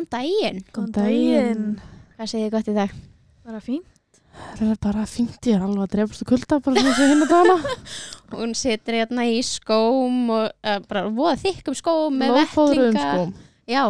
[0.00, 0.60] Góðan daginn.
[0.72, 1.64] Góðan daginn.
[2.16, 2.92] Hvað segir þið gott í dag?
[3.44, 3.82] Bara fín.
[4.56, 7.32] Það er bara fínt, ég er alveg að drefast og kulda bara sem hinn að
[7.34, 7.74] dana.
[8.38, 13.12] Hún situr hérna í skóm og uh, bara voða þykkum skóm með Lófóðruðum vettlinga.
[13.12, 13.34] skóm.
[13.70, 13.84] Já,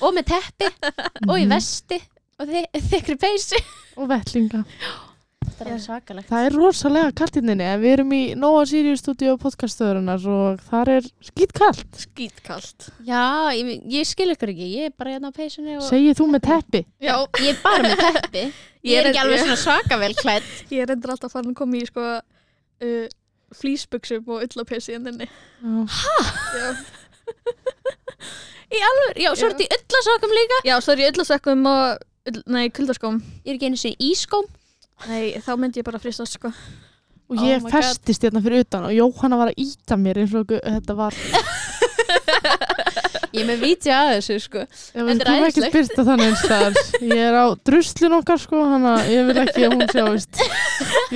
[0.00, 0.70] og með teppi
[1.28, 1.52] og í Mhm.
[1.52, 2.00] vesti
[2.40, 3.60] og þy þykri peysi.
[4.00, 4.64] Og vettlinga.
[5.58, 6.28] Það er svakalegt.
[6.30, 10.90] Það er rosalega kallt inninni en við erum í Nóa Sirius stúdíu podcaststöðurinnar og þar
[10.96, 12.00] er skýt kallt.
[12.04, 12.88] Skítkallt.
[13.06, 13.22] Já,
[13.56, 14.68] ég, ég skil ykkur ekki.
[14.78, 16.82] Ég er bara hérna á peysunni og Segið þú með teppi.
[17.02, 17.14] Já.
[17.42, 18.44] ég er bara með teppi.
[18.82, 20.48] Ég er ekki alveg svona svaka vel klætt.
[20.74, 23.04] Ég er endur alltaf farin að koma í sko uh,
[23.54, 25.28] flýsbuksum og ullapessi en þenni.
[25.62, 26.72] Já.
[28.72, 29.52] Í alveg, já, svo Já.
[29.52, 30.58] er þetta í öllasokkum líka.
[30.66, 33.18] Já, svo er ég ullasökkum og, ull, nei, kuldaskóm.
[33.44, 34.46] Ég er ekki einu sinni í skóm.
[35.08, 36.52] Nei, þá myndi ég bara frista sko.
[37.32, 37.72] Og Oh ég my God.
[37.80, 41.14] festist hérna fyrir utan og Jóhanna var að íta mér eins og þetta var.
[43.32, 44.62] Ég er með vítja að þessu, sko.
[44.92, 45.72] Ég Þetta er vil ekki æðislegt.
[45.72, 46.74] spyrta þannig eins þar.
[47.08, 50.42] Ég er á druslun okkar sko, hann að ég vil ekki að hún sjáist.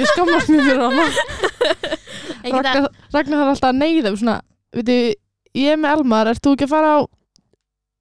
[0.01, 1.05] Ég skammast mér fyrir hana.
[2.47, 4.39] Ég geta, Ragnar, Ragnar har alltaf að neyða svona,
[4.79, 4.97] veitu,
[5.61, 6.99] ég er með Elmar, ert þú ekki að fara á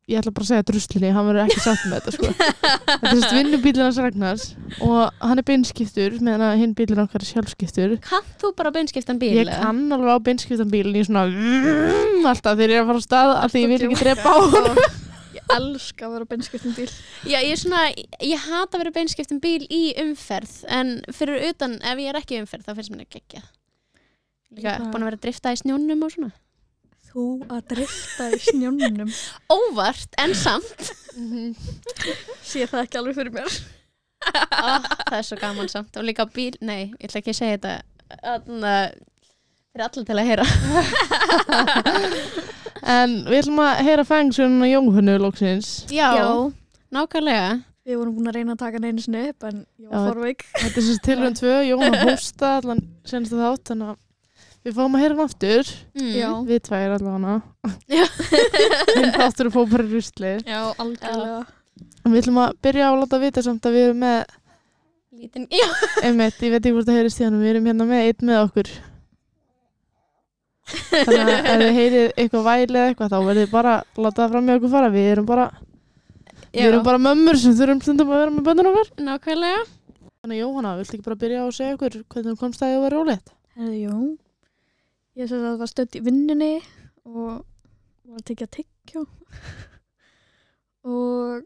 [0.05, 2.27] ég ætla bara að segja druslinni, hann verður ekki sátt með þetta sko.
[2.35, 4.43] þetta er svona vinnubílinn hans Ragnars
[4.85, 9.31] og hann er beinskiptur meðan hinn bílinn okkar er sjálfskiptur kann þú bara beinskiptan bíl?
[9.39, 11.25] ég kann alveg á beinskiptan bílinn í svona
[12.29, 14.37] alltaf þegar ég er að fara á stað af því ég vil ekki drepa á
[14.53, 14.85] hann
[15.35, 16.85] Ég elska að vera beinskiptum bíl.
[17.27, 17.81] Já, ég er svona,
[18.23, 22.37] ég hata að vera beinskiptan bíl í umferð en fyrir utan, ef ég er ekki
[22.37, 23.41] í umferð þá finnst mér ekki ekki
[24.55, 26.31] Líka búin að vera að drifta í snjónum og svona
[27.15, 29.11] Þú að drifta í snjónunum.
[29.55, 30.89] Óvart, en samt
[32.49, 33.57] Sé það ekki alveg fyrir mér.
[34.25, 34.67] Ó,
[35.07, 37.75] Það er svo gaman samt og líka bíl, nei, ég ætla ekki að segja þetta
[38.25, 38.87] Þannig að
[39.75, 40.45] fyrir allir til að heyra
[42.95, 46.09] en við ætlum að heyra fengsun og Jóhannu lóksins Já,
[46.95, 47.49] nákvæmlega
[47.85, 50.07] Við vorum búin að reyna að taka hann einu sinni upp en ég Já, var
[50.09, 50.45] forveik.
[50.57, 53.99] þetta er sem tilrönd tvö, Jóhanna hósta allan senstu þátt þannig að
[54.65, 56.47] við fáum að heyra hann aftur mm.
[56.47, 57.35] Við tvær allavega
[58.95, 61.43] hinn þáttur að fá bara rusli Já, algjörlega.
[62.05, 64.33] Við ætlum að byrja á að láta vita samt að við erum með,
[65.15, 65.65] Lítinn, já,
[66.05, 68.41] einmitt, ég veit ekki hvort það heyrist í hann, við erum hérna með einn með
[68.43, 68.71] okkur.
[70.65, 74.33] Þannig að ef þið heyrið eitthvað væli eða eitthvað þá verðið bara að láta það
[74.33, 74.91] fram með okkur fara.
[74.95, 75.47] Við erum bara,
[76.49, 76.67] við já.
[76.67, 78.91] erum bara mömmur sem þurfum stundum að vera með bönnur okkar.
[79.09, 79.65] nákvæmlega
[80.25, 82.77] Þannig Jóhanna, viltu ekki bara byrja á að segja okkur hvernig þú komst að því
[82.77, 83.35] að vera rólegt?
[83.55, 83.97] Herðu, jú.
[85.15, 86.53] Ég sem sagt var stödd í vinnunni
[87.07, 87.45] og
[88.03, 89.05] var að tekja tyggjó.
[90.91, 91.45] og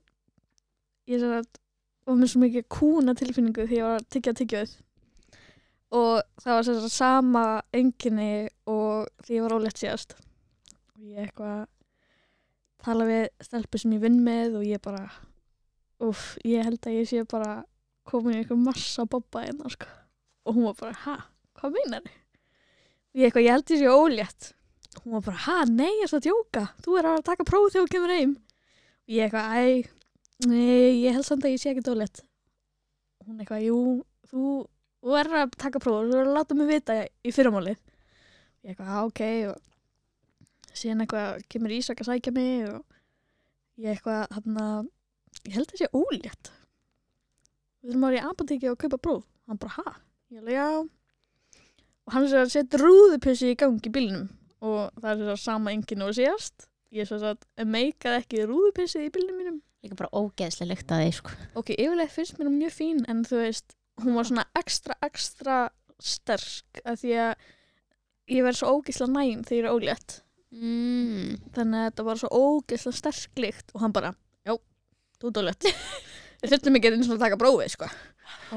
[1.09, 1.59] ég sem sagt
[2.09, 4.71] var með svo mikið kúna tilfinningu því ég var að tyggja tyggjóð.
[5.99, 7.43] Og það var sem sagt sama
[7.77, 8.31] enginni
[8.69, 10.15] og því ég var ólétt síðast.
[10.95, 11.67] Og ég eitthvað
[12.85, 15.03] tala við stelpu sem ég vinn með og ég bara,
[16.05, 17.59] uff, ég held að ég sé bara
[18.09, 19.89] komin í eitthvað massa bobba hérna, sko.
[20.49, 21.15] Og hún var bara, ha,
[21.59, 22.18] hvað meinar þið?
[23.17, 24.49] Ég eitthvað, ég held ég sé ólétt.
[25.03, 26.65] Hún var bara, ha, nei, ég er svo að djóka.
[26.85, 28.33] Þú er að taka próf þegar þú kemur heim.
[29.07, 32.21] Og ég eitthvað, æ, nei, ég held samt að ég sé ekki ólétt.
[33.25, 33.79] Hún eitthvað, jú,
[34.29, 34.43] þú,
[35.01, 37.81] þú er að taka próf, þú er að láta mig vita í fyrramálið.
[38.63, 42.85] Ég eitthvað, "Ha, ok, og síðan eitthvað kemur Ísak að sækja mig og
[43.79, 44.89] ég eitthvað, hann að,
[45.47, 46.51] ég held að ég sé ólétt.
[47.79, 49.23] Við þurfum að vera í apotekki og kaupa próf.
[49.47, 49.95] Hann bara, ha?
[50.29, 50.98] Ég alveg, já.
[52.09, 54.23] Og hann er að setja rúðupussi í gangi í bílnum
[54.65, 56.65] og það er þess að sama enginn og síðast.
[56.89, 59.59] Ég er svo að meikaði ekki rúðupussi í bílnum mínum.
[59.85, 63.21] Líka bara ógeðslega lykt að því, sko Ok, yfirleitt finnst mér hún mjög fín en
[63.29, 65.59] þú veist, hún var svona ekstra, ekstra
[66.01, 67.45] sterk af því að
[68.33, 70.17] ég verð svo ógisla næm þegar ég er ólétt.
[70.49, 71.37] mm.
[71.55, 74.15] Þannig að þetta var svo ógisla sterk lykt og hann bara,
[74.49, 74.57] já,
[75.21, 75.69] þú ert ólétt.
[76.41, 77.93] Við þurftum ekki eins og að taka prófið, sko.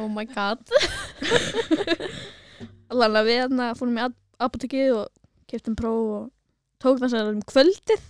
[0.01, 0.61] Oh my god
[2.93, 4.07] Allan að við hérna fórum í
[4.43, 5.11] apotekið og
[5.49, 6.25] keftum próf og
[6.83, 8.09] tók það sér um kvöldið.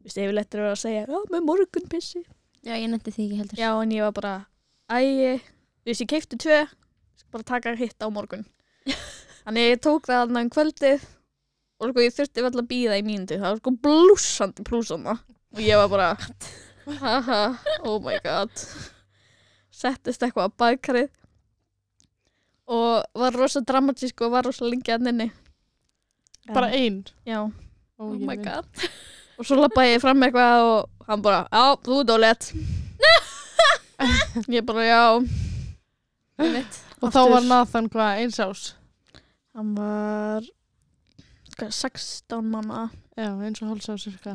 [0.00, 2.22] Þú veist, yfirleitt er að vera að segja, já, með morgunpissi.
[2.64, 4.32] Já, ég nefndi því ekki heldur Já, en ég var bara,
[4.92, 5.40] æi,
[5.84, 8.46] þú veist, ég ég skal bara taka hitt á morgun.
[9.44, 11.04] Þannig ég tók það þarna um kvöldið
[11.80, 13.36] og sko ég þurfti vel að býða í mínútu.
[13.36, 15.18] Það var sko blúsandi plúsana.
[15.52, 16.10] Og ég var bara,
[17.04, 17.42] haha,
[17.84, 18.64] oh my god.
[19.72, 21.12] Settist eitthvað á baðkarið
[22.70, 25.30] og var rosa dramatísk og var rosa lengi að nynni.
[26.54, 27.02] Bara einn.
[27.26, 27.42] Já,
[28.00, 28.64] Oh my god
[29.40, 32.46] og svo lappaði ég fram eitthvað og hann bara, já, þú er dólett.
[34.56, 35.02] ég bara, já.
[36.40, 37.30] Ég veit Og þá Aftur.
[37.32, 38.62] var Nathan hvað, eins ás.
[39.56, 40.44] Hann var
[41.56, 42.82] hvað, 16 manna
[43.16, 44.34] Já, eins og hálsás cirka.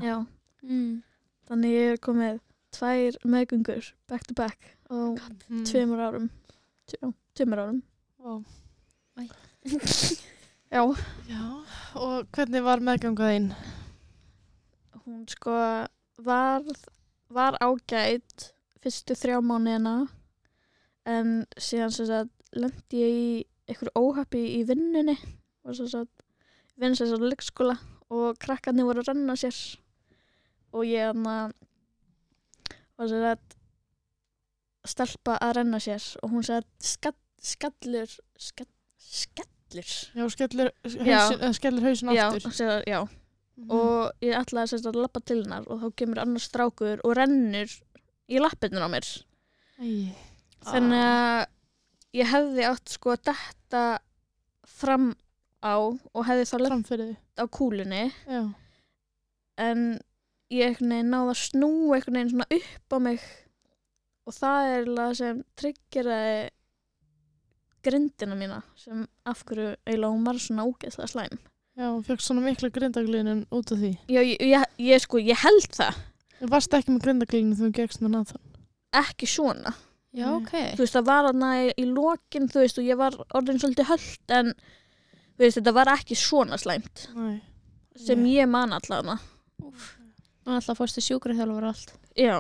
[0.65, 1.01] Mm.
[1.49, 2.39] Þannig ég er komið
[2.75, 4.95] tvær meðgöngur back to back á
[5.49, 5.63] Mm.
[5.65, 6.29] tveimur árum
[7.37, 7.81] tveimur árum
[8.25, 8.41] Vá.
[10.73, 10.81] já,
[11.29, 11.43] Já,
[11.93, 13.51] og hvernig var meðganga þín?
[15.05, 15.53] hún sko
[16.25, 16.63] var,
[17.29, 18.47] var ágætt
[18.81, 19.93] fyrstu þrjá mánuðina
[21.05, 23.27] en síðan sem sagt lendi ég í
[23.69, 25.13] einhverju óhappi í vinnunni
[25.65, 26.25] og sem sagt
[26.81, 27.77] vinn sem sagt leikskóla
[28.09, 29.59] og krakkarnir voru að renna sér
[30.73, 31.53] og ég hann að
[32.97, 33.55] var sem sagt
[34.89, 38.09] stelpa að renna sér og hún sagði skall, skallur
[38.41, 41.19] skall, skallur Já, skellir Já.
[41.19, 42.51] hausin, eða skellir hausin já, aftur.
[42.51, 42.99] sagt, já
[43.57, 43.71] Mhm.
[43.71, 47.71] og ég ætlaði sagt að lappa til hennar og þá kemur annars strákur og rennur
[48.27, 49.07] í lappirnir á mér
[49.79, 50.11] Æ.
[50.65, 51.45] þannig Ah.
[51.45, 51.47] að
[52.19, 53.99] ég hefði átt sko að detta
[54.65, 55.15] fram
[55.63, 56.91] á og hefði þá lett
[57.39, 58.53] á kúlunni Já.
[59.57, 59.99] en
[60.51, 60.77] ég
[61.07, 61.39] náði að
[62.13, 63.21] veginn svona upp á mig
[64.27, 66.49] og það er það sem tryggjaraði
[67.85, 71.37] grindina mína sem af hverju eiginlega hún var svona ógeðslega slæm
[71.75, 73.89] Já, og fjökk svona mikla grindaglinin út af því.
[74.07, 75.97] Já, ég, ég, ég sko, ég held það
[76.39, 78.41] Þú varst ekki með grindaglinu þegar þú gegst með Nathan.
[78.95, 79.73] ekki svona
[80.15, 80.53] Já, ok.
[80.77, 83.89] þú veist, það var hana í, í lokin þú veist, og ég var orðin svolítið
[83.89, 84.53] höllt en
[85.41, 87.41] veist, þetta var ekki svona slæmt Nei.
[87.99, 88.37] sem Nei.
[88.37, 89.17] ég man allavega
[90.45, 91.91] Og alltaf fórstu sjúkrið þjálfur allt.
[92.15, 92.37] já,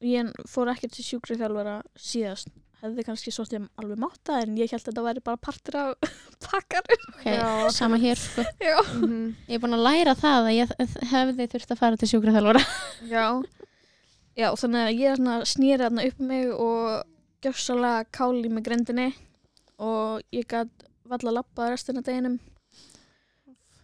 [0.00, 2.48] ég fór ekki til sjúkri þjálfara síðast
[2.80, 6.12] hefði kannski svolítið alveg mátta en ég held að þetta væri bara partur af
[6.46, 7.70] pakkar Ok, Já.
[7.76, 8.44] sama hér, sko.
[8.68, 9.36] já, Mhm.
[9.48, 10.74] Ég er búin að læra það að ég
[11.12, 12.60] hefði þurft að fara til sjúkrið þjálfur.
[13.14, 13.24] já
[14.40, 17.02] já, þannig að ég svona snýri þarna upp um mig og
[17.44, 19.08] gjössalega káli með grindinni
[19.80, 22.38] og ég gæt valla að lappa restina af deginum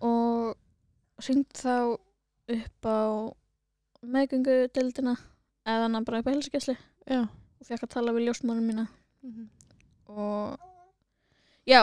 [0.05, 0.55] og
[1.25, 1.97] syngt þá
[2.53, 3.01] upp á
[4.07, 5.17] meðgöngu deildina
[5.67, 6.77] eða hann bara upp á helsugæsli
[7.11, 7.25] Já.
[7.61, 8.87] Og fekk að tala við ljósmónum mína.
[9.27, 9.49] Mhm.
[10.07, 10.59] og
[11.67, 11.81] já,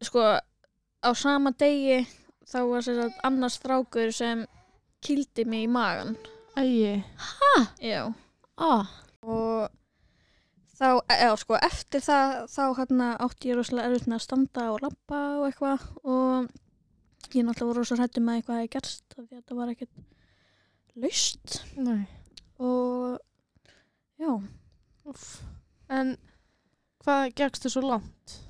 [0.00, 0.20] sko
[1.02, 2.06] á sama degi
[2.46, 4.46] þá var sér að annars strákur sem
[5.02, 6.16] kýldi mig í magan
[6.56, 7.02] Æi.
[7.82, 8.14] já.
[8.56, 8.86] Ó,
[9.26, 9.70] og
[10.78, 14.82] þá, já sko, eftir það þá hérna átti ég rosalega erfitt með að standa og
[14.84, 16.50] labba og eitthvað og
[17.34, 19.72] ég náttúrulega var rosalega hrættum með eitthvað að ég gerst af því að þetta var
[19.74, 19.94] ekkert
[20.94, 21.56] laust.
[22.62, 23.18] Og
[24.20, 24.30] já,
[25.04, 25.42] Úff.
[25.92, 26.16] En
[27.04, 28.40] hvað gegstu svo langt?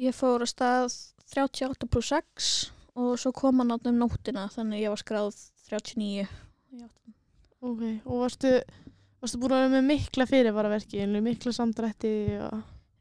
[0.00, 0.94] ég fór að stað
[1.34, 2.48] 38 pluss 6
[3.00, 5.38] og svo kom hann áttum nóttina þannig að ég var skráð
[5.70, 6.88] 39 já,
[7.64, 8.50] Ok, og varstu,
[9.22, 12.14] varstu búin að vera með mikla fyrirvaraverki, mikla samdrætti
[12.44, 12.58] og...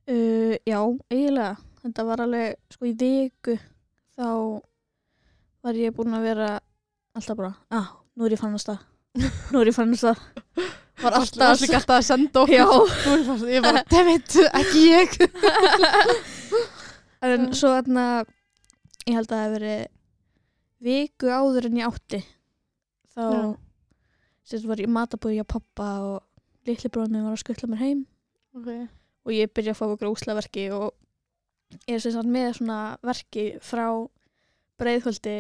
[0.08, 0.80] uh, já
[1.12, 3.58] eiginlega, þetta var alveg sko í viku
[4.16, 4.30] þá
[5.64, 6.50] var ég búin að vera
[7.14, 8.90] alltaf bara, ah, nú er ég fann að stað.
[9.54, 10.22] Nú er ég fann að stað
[11.04, 13.50] var Alltaf líka alltaf að senda okkur.
[13.52, 15.18] ég bara, dammit, ekki ég.
[17.28, 18.06] en svo þarna
[19.08, 19.84] ég held að það hef verið
[20.84, 22.22] viku áður en ég átti.
[23.14, 23.24] Þá
[24.44, 28.04] sérst var ég matabúið hjá pappa og litli bróðinu var að skuttla mér heim.
[28.58, 28.68] Ok,
[29.24, 30.92] og ég byrja að fá okkur úslaverki og
[31.88, 33.88] ég er sagt með svona verki frá
[34.82, 35.38] breiðhöldi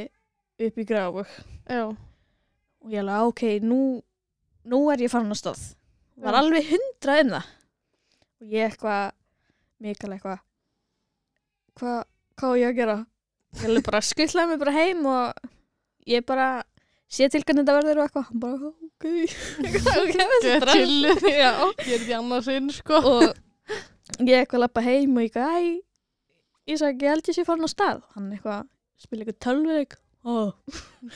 [0.63, 1.29] upp í gráfug
[1.67, 1.83] já.
[1.91, 4.01] og ég alveg, "Ah, ok, nú
[4.71, 5.63] nú er ég farin að stóð
[6.23, 7.47] var alveg hundrað um það
[8.43, 9.11] og ég eitthvað
[9.83, 10.39] mikal eitthvað
[11.79, 12.03] hvað
[12.39, 12.97] hvað á ég að gera
[13.59, 15.49] ég alveg bara skuttlaði mig bara heim og
[16.09, 16.47] ég bara
[17.13, 19.05] sé til hvernig þetta verður og eitthvað hann bara, ok
[20.63, 21.25] bara- chilluð.
[21.43, 21.51] já
[21.85, 23.01] Ég er því annars inn, sko.
[23.03, 27.45] og ég eitthvað lappa heim og ég eitthvað, æ, ég sagði, ég held ég sé
[27.45, 28.01] farin á stað.
[28.15, 28.65] Hann eitthvað,
[29.03, 29.93] spila eitthvað tölvuleik.
[30.25, 30.53] Oh.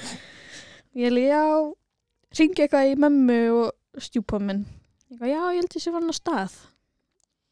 [1.01, 1.41] ég held, já,
[2.35, 4.65] ringi eitthvað í mömmu og stjúpa minn.
[5.11, 6.55] Eitthvað, já, ég held ég sé farin á stað.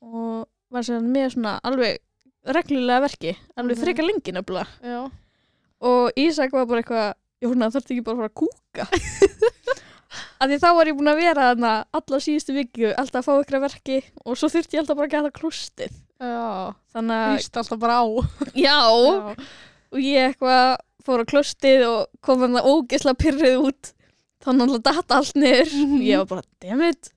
[0.05, 2.01] Og var sér með svona alveg
[2.45, 3.83] reglulega verki, alveg Mhm.
[3.85, 5.11] frekar lengi nefnilega.
[5.81, 7.13] Og Ísak var bara eitthvað,
[7.43, 8.85] Jóna, þarftu ekki bara að fara að kúka?
[10.39, 13.33] Af því þá var ég búin að vera þarna alla síðustu viku, alltaf að fá
[13.43, 15.93] ykkur verki og svo þurfti ég alltaf bara að geta klústið.
[16.23, 16.73] Já.
[16.95, 18.05] Þannig að, Hýst alltaf bara á.
[18.65, 19.35] já, Já.
[19.91, 23.91] og ég eitthvað fór á klústið og kom hann að ógeðslega pyrrið út.
[24.45, 25.71] Þannig að data allt niður.
[25.81, 26.01] Mhm.
[26.05, 27.11] Ég var bara, dammit.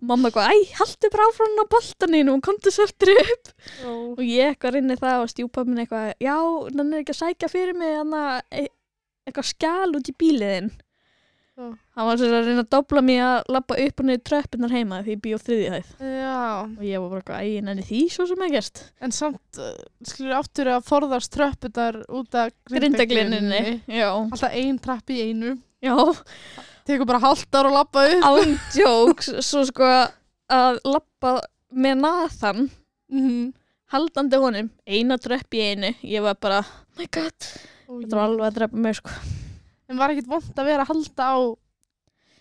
[0.00, 3.50] og mamma eitthvað, æ, haldu bara áfram á boltaninu og komdu svo eftir upp.
[3.84, 6.36] Og ég eitthvað rinni það og stjúpa minn eitthvað, já,
[6.76, 8.14] hann er ekki að sækja fyrir mig hann
[9.26, 10.70] eitthvað skjál út í bíliðin.
[11.60, 11.66] Já.
[11.98, 15.00] Hann var sér að reyna að dobla mig að lappa upp og niður tröppunar heima
[15.04, 15.88] því ég bý á þriðið hæð.
[16.64, 18.80] Og ég var bara eitthvað, æ, nenni því svo sem ekki gerst.
[19.04, 19.74] En samt, uh,
[20.08, 23.82] skilur áttur að forðast tröpputar út af Grindaglininni.
[24.32, 25.58] Alltaf ein trapp í einu.
[25.82, 25.94] Já.
[26.88, 28.26] tekur bara ára að lappa upp.
[28.30, 29.88] Ándjóks svo sko
[30.50, 31.38] að lappa
[31.70, 32.68] með Nathan.
[33.10, 33.50] Mm
[33.90, 35.88] haldandi honum, eina dröpp í einu.
[36.06, 37.48] Ég var bara, oh my god.
[37.90, 39.14] Þetta var alveg að drepa mig sko.
[39.90, 41.38] En var ekkit vond að vera að halda á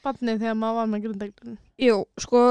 [0.03, 2.41] barnið þegar maður var með grundaglun jú, sko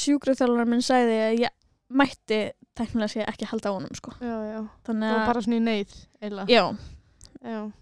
[0.00, 1.54] sjúkraþjálfur minn sagði að ég
[1.96, 2.40] mætti
[2.76, 4.14] teknilega sé ekki halda á honum sko.
[4.18, 6.64] Já, já, það var að, bara svona í neyð já, Já.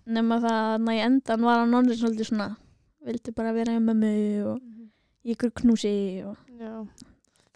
[0.04, 2.48] Nema það að í endan var hann orðin svolítið svona
[3.04, 4.14] vildi bara vera með mömmu
[4.52, 4.62] og
[5.24, 5.94] í ykkur knúsi
[6.24, 6.72] og Já,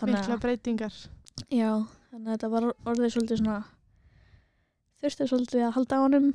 [0.04, 0.94] mikla breytingar.
[1.52, 1.70] Já,
[2.10, 3.58] þannig að þetta var orðið svolítið svona
[4.98, 6.30] þurfti svolítið að halda á honum.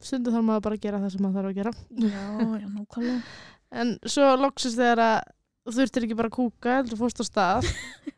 [0.00, 1.72] Stundu þarf maður bara að gera það sem maður þarf að gera.
[2.00, 2.24] Já,
[2.64, 3.20] já, nákvæmlega.
[3.70, 5.18] En svo loksist þegar að
[5.62, 7.68] þú þurftir ekki bara að kúka heldur fórst á stað.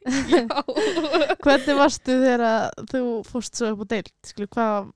[1.44, 4.09] Hvernig varstu þegar þú fórst svo upp á?
[4.25, 4.88] Skilur, hvað,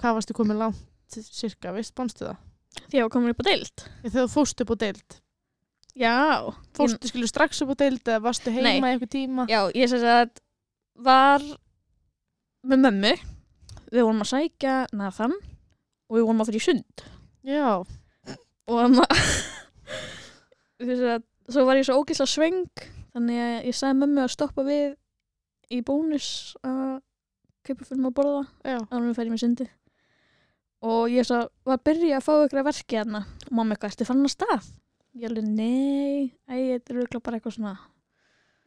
[0.00, 2.38] hvað varstu komin langt cirka, veist, bánstu það?
[2.80, 3.84] að ég var komin upp á deild.
[4.04, 5.16] Þegar þú fórst upp á deild.
[5.98, 6.14] Já,
[6.78, 8.78] Fórstu skilur strax upp á deild eða varstu heima Nei.
[8.78, 9.46] í eitthvað tíma?
[9.50, 10.38] Já, ég sem sagt
[10.94, 11.42] var
[12.62, 13.14] með mömmu.
[13.90, 17.04] Við vorum að sækja Nathan og við vorum að fyrir sund.
[17.46, 17.82] Já,
[18.70, 19.26] og þannig að
[20.86, 24.64] þess að svo var ég svo ógislega sveng þannig að ég sagði mömmu að stoppa
[24.66, 24.94] við
[25.74, 26.28] í bónus
[26.66, 27.00] að
[27.66, 29.66] kaupa fyrir maður að borða já, að hún færi með sundi
[30.86, 33.22] og ég svo var að byrja að fá ykkur að verki hérna.
[33.46, 34.68] Og mamma eitthvað, ertu fann að stað?
[35.18, 37.76] Ég alveg, nei, æ, þetta er örugglega bara eitthvað svona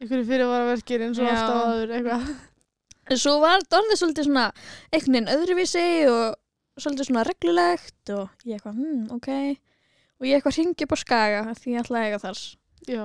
[0.02, 2.26] einhverju fyrirvaraverkir eins og alltaf aður eitthvað.
[3.12, 4.44] En svo var þetta orðið svolítið svona
[4.88, 9.28] einhvern veginn öðruvísi og svolítið svona reglulegt og ég eitthvað, hm, ok.
[10.20, 12.40] Og ég eitthvað hringi upp á skaga því ég ætlaði að eiga þar.
[12.88, 13.02] Já,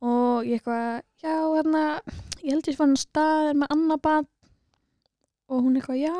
[0.00, 1.82] og ég eitthvað, já, hérna
[2.40, 4.28] ég held ég fann staðir með annað barn.
[5.50, 6.14] Og hún eitthvað, já.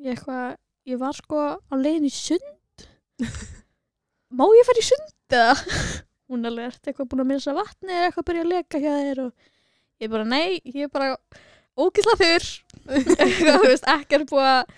[0.00, 0.56] Ég eitthvað,
[0.88, 2.86] ég var sko á leiðin í sund.
[4.36, 5.54] Má ég fara í sund eða?
[6.30, 8.92] Hún alveg, ertu eitthvað búin að missa vatni eða eitthvað að byrja að leka hjá
[9.00, 9.22] þér?
[9.24, 11.08] Og ég bara, nei, ég er bara
[11.80, 12.46] ógisla þurr.
[13.40, 14.76] Þú veist, ekki er búið að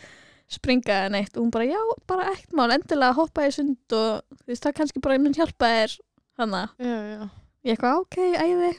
[0.52, 1.36] springa eða neitt.
[1.36, 2.70] Og hún bara, já, bara ekkert mál.
[2.72, 5.98] Endilega hoppa í sund og þú veist, það kannski bara mun hjálpa þér
[6.40, 7.22] hana, já, já.
[7.62, 8.72] Ég eitthvað, ok, æði.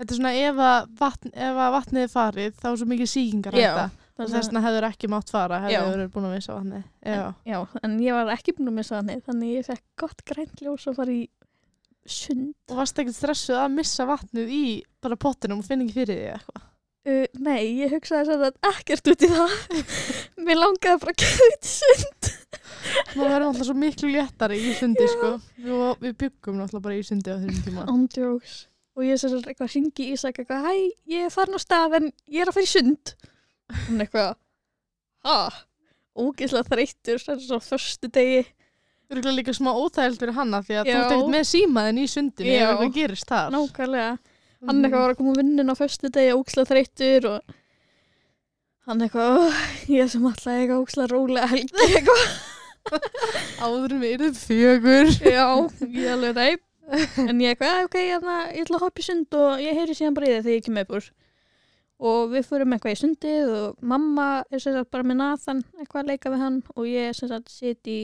[0.00, 1.32] Þetta er svona ef að, vatn,
[1.74, 3.82] vatnið er farið þá er svo mikið sýkingar Já, hætta.
[3.88, 5.80] og þess vegna hefur ekki mátt fara Já.
[5.80, 6.86] hefur verið búin að missa vatnið.
[7.06, 10.64] Já, Já, en ég var ekki búin að missa þannig þannig ég fekk gott grænt
[10.64, 11.22] ljós að fara í
[12.10, 12.54] sund.
[12.70, 14.64] Og varst ekkert stressuð að missa vatnið í
[15.04, 16.66] bara pottinum og finna ekki fyrir því eitthvað?
[17.10, 19.54] Uh, Nei, ég hugsaði svo að ekkert út í það.
[20.46, 22.32] Mér langaði bara að gefa þetta sund.
[23.16, 25.30] Nú verðum alltaf svo miklu léttari í sundi sko.
[25.60, 27.86] Við, við byggum náttúrulega bara í sundi á þessum tíma.
[27.88, 28.58] Ándjóks
[28.98, 30.72] Og ég sem sagt eitthvað hringi í Ísak eitthvað Hæ,
[31.08, 33.12] ég er farin á stað en ég er að fara í sund
[33.88, 34.30] Hún eitthvað
[35.24, 35.36] Ha,
[36.16, 38.40] ógeðslega þreyttur Það er svo förstu degi
[39.10, 40.92] Örgulega líka smá óþægild fyrir hanna því að Já.
[40.94, 42.60] þú ert ekkert með símaðin í sundinu Já.
[42.62, 43.48] ef eitthvað gerist þar.
[43.56, 44.10] Nákvæmlega.
[44.68, 47.56] Hann eitthvað var að koma á vinnun á föstu degi ógeðslega þreyttur og
[48.86, 49.50] hann eitthvað, "Ó,
[49.90, 52.22] ég sem alltaf eitthvað ógeðslega rólega helgi eitthvað.
[53.66, 55.10] Áðurum við erum fjögur.
[55.26, 55.46] Já,
[55.90, 56.62] ég alveg reyp
[57.26, 59.94] En ég eitthvað, "Ah, ok, hérna, ég ætla að hoppa í sund og ég heyri
[59.94, 61.10] síðan bara í þið þegar ég kem upp úr
[62.00, 66.00] Og við förum eitthvað í sundið og mamma er sem sagt bara með Nathan eitthvað
[66.00, 67.98] að leika við hann og ég sem sagt sitt í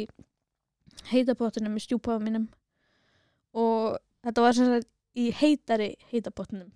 [1.13, 2.47] heitapottinum í stjúpaða mínum.
[3.57, 6.69] Og þetta var sem sagt í heitari heitapottinum.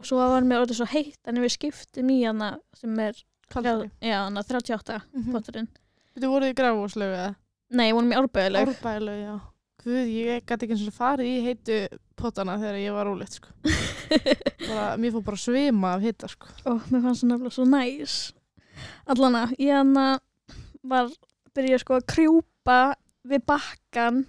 [0.00, 3.18] Og svo var mér orðið svo heitt en við skiptum í hana sem er
[3.52, 5.32] Kaldari já, hana 38 Mhm.
[5.36, 5.68] potturinn.
[6.16, 7.34] Þú voruð í gráfúslegu eða?
[7.70, 9.40] Nei, ég vorum í árbæðileg Árbælu, já.
[9.82, 11.76] Guð, ég gæti ekki eins og farið í heitu
[12.22, 13.50] pottana þegar ég var rólegt sko.
[14.68, 16.48] Bara, Mér fór bara að svima af hita sko.
[16.70, 18.16] Og mér fannst það nefnilega svo næs.
[19.12, 19.92] Allana, ég hann
[20.92, 21.10] var
[21.56, 22.78] byrja sko að krjúpa
[23.28, 24.22] við bakkan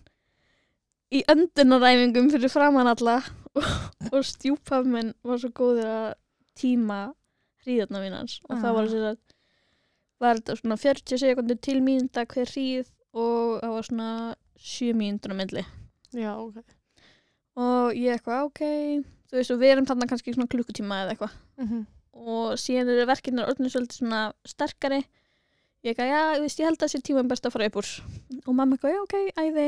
[1.13, 3.19] í öndunaræfingum fyrir framann alla.
[3.53, 6.07] Og, stjúpaf minn var svo góður að
[6.57, 7.01] tíma
[7.63, 8.91] hríðarna mínans og það var Ah.
[8.93, 9.19] sér að
[10.23, 14.09] var þetta svona 40 sekundur til mínúta hver hríð og það var svona
[14.57, 15.63] 7 mínútur á milli.
[16.13, 16.63] Já, ok
[17.59, 18.63] og ég eitthvað ok.
[19.29, 21.35] Þú veist og við erum þarna kannski svona klukkutíma eða eitthvað.
[21.61, 21.83] Mm
[22.13, 25.01] og síðan eru verkefnir orðinu svolítið svona sterkari.
[25.83, 27.89] Ég eitthvað, já, þú veist, ég held að þessi tíma best að fara upp úr.
[28.45, 29.65] Og mamma eitthvað, já, ok, æði.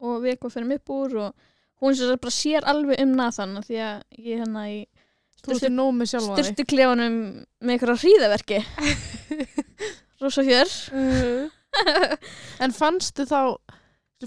[0.00, 1.46] Og við eitthvað fyrir upp úr og
[1.84, 4.80] hún sér bara sér alveg um Nathan af því að ég hérna í
[5.40, 7.20] styrtu klefanum
[7.60, 8.58] með eitthvað hríðaverki.
[10.20, 10.74] Rosa fjör.
[12.60, 13.40] En fannstu þá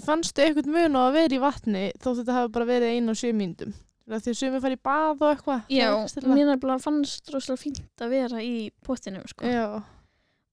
[0.02, 3.16] fannstu eitthvað mun á að vera í vatni þótt þetta hafi bara verið einu og
[3.20, 3.74] sjö mínútum.
[4.04, 7.62] Því að sumir fara í bað og eitthvað já, Það er mér nefnilega fannst rosalega
[7.62, 9.46] fínt að vera í pottinum sko.
[9.48, 9.82] Já,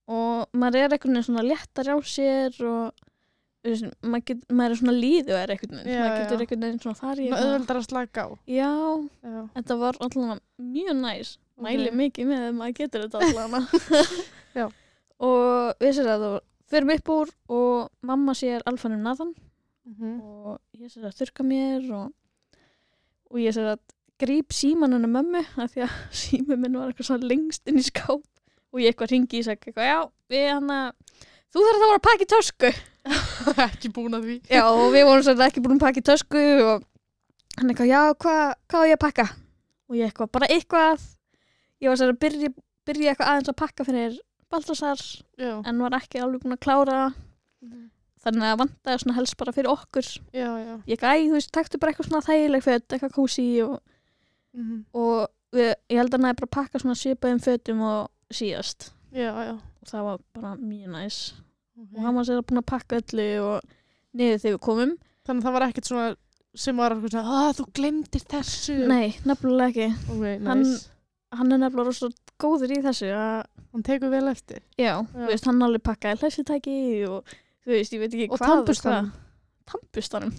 [0.08, 2.92] og maður er veginn svona léttar á sér og
[3.62, 5.52] veist, maður, get, maður er svona líðu er
[5.84, 8.28] Já, maður getur einhvern veginn svona farið eitthvað- auðveldar að slaka á.
[8.46, 8.70] Já,
[9.22, 11.34] Já, þetta var allavega mjög næs.
[11.62, 11.94] Mæli Ok.
[12.00, 13.20] mikið með að maður getur þetta
[14.58, 14.66] Já.
[15.20, 16.24] og við sér að
[16.72, 19.34] þú fyrir upp úr og mamma sér alfanum Nathan
[19.82, 20.20] Mhm.
[20.22, 22.12] og ég sér að þurka mér og,
[23.32, 23.80] og ég sér að
[24.22, 27.82] gríp síman hennar mömmu af því að sími minn var eitthvað svona lengst inn í
[27.82, 28.22] skáp
[28.72, 29.98] og ég eitthvað ringi í seg eitthvað, já,
[30.30, 30.92] við hann að
[31.52, 32.70] þú þarf að vera að pakka í tösku.
[33.66, 34.36] Ekki búin að því.
[34.54, 36.86] Já, og við vorum svolítið ekki búin að pakka í tösku og
[37.58, 39.26] hann eitthvað, já, hvað hva á ég að pakka?
[39.90, 41.02] Og ég eitthvað, bara eitthvað.
[41.82, 42.52] Ég var svolítið að byrja,
[42.88, 44.16] byrja eitthvað aðeins að pakka fyrir
[44.52, 45.00] Baltasar
[45.40, 47.00] Já, en var ekki alveg búin að klára.
[47.62, 47.88] Það.
[48.22, 50.06] þannig að vantaði svona helst bara fyrir okkur.
[50.30, 50.74] Já, já.
[50.86, 53.80] Ég gæði, þú veist, taktu bara eitthvað svona þægileg föt, eitthvað kósi og,
[54.54, 54.84] Mhm.
[54.94, 58.90] og við, ég held að hann hefði bara pakka svona svipaðum fötum og síðast.
[59.82, 61.32] Og það var bara mjög næs.
[61.80, 61.96] Ok.
[61.96, 63.62] og hann var sér búin að pakka öllu og
[64.14, 64.92] niður þegar við komum.
[65.26, 66.16] Þannig að það var ekkert svona
[66.54, 68.86] sem var að þú glemdir þessu.
[68.86, 69.88] Nei, nefnilega ekki.
[70.12, 70.80] Ok, næs Hann-
[71.32, 72.08] hann er nefnilega rosa
[72.42, 74.58] góður í þessu að, Hann tekur vel eftir.
[74.76, 75.26] Já, Já.
[75.30, 76.74] veist, hann alveg pakkaði hlæsitæki
[77.08, 77.30] og
[77.64, 79.06] þú veist, ég veit ekki Og hvað tannburstanum.
[79.08, 79.70] hvað.
[79.72, 80.34] tannburstanum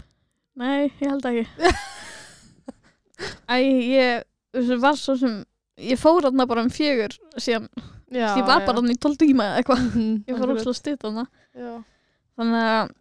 [0.56, 1.46] nei, ég held ekki.
[3.50, 4.24] Æ, ég
[4.54, 5.40] þessu var svo sem
[5.82, 7.68] ég fór þarna bara um fjögur síðan,
[8.14, 11.06] Já, ég var bara þarna í 12 tíma eða eitthvað, Mhm, ég fór óslega stutt
[11.58, 11.72] Já,
[12.38, 12.92] þannig að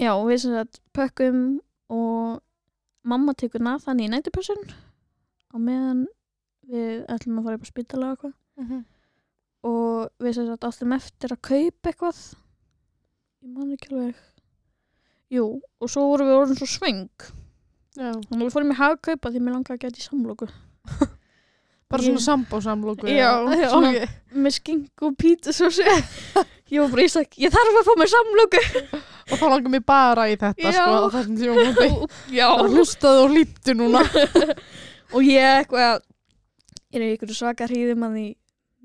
[0.00, 1.42] já, við sem sagt pökkum
[1.90, 2.40] og
[3.04, 4.64] mamma tekur Nathan í nætupessun
[5.54, 6.06] á meðan
[6.70, 8.34] við ætlum að fara upp á spítala og eitthvað.
[8.60, 8.80] Mhm.
[9.62, 12.20] og við sem sagt áttum eftir að kaupa eitthvað.
[13.44, 14.14] Ég man ekki alveg.
[15.30, 15.44] Jú,
[15.80, 17.08] og svo vorum við orðin svo sveng
[17.96, 18.10] já.
[18.16, 20.48] Og við fórum í hagkaupa því mér langaði að geta í samloku.
[21.90, 23.32] Bara Ég- svona sambósamlóku Já,
[23.68, 24.10] svona- ok.
[24.34, 25.86] með skink og sé
[26.70, 28.60] ég var bara, ég sagði, ég þarf að fá mér samloku.
[29.30, 30.72] Og þá langar mér bara í þetta Já.
[30.76, 32.08] sko á þessum tíma
[32.38, 34.04] já, Það hlustaðu og líptu núna.
[35.10, 36.00] Og ég eitthvað
[36.94, 38.26] er í ykkur svaka hríðum að því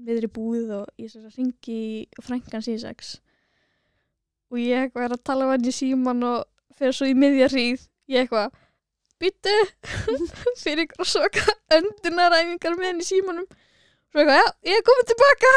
[0.06, 1.80] viðri búið og ég sér að ringi
[2.22, 3.14] frænkan C6
[4.52, 6.44] og ég eitthvað er að tala við hann í síman og
[6.78, 7.86] fer svo í miðja hríð.
[8.12, 8.52] Ég eitthvað
[9.20, 9.54] byttu
[10.64, 13.48] fyrir ykkur svaka öndunaræfingar með hann í símanum.
[14.12, 15.54] Svo eitthvað, já, ég er komin tilbaka.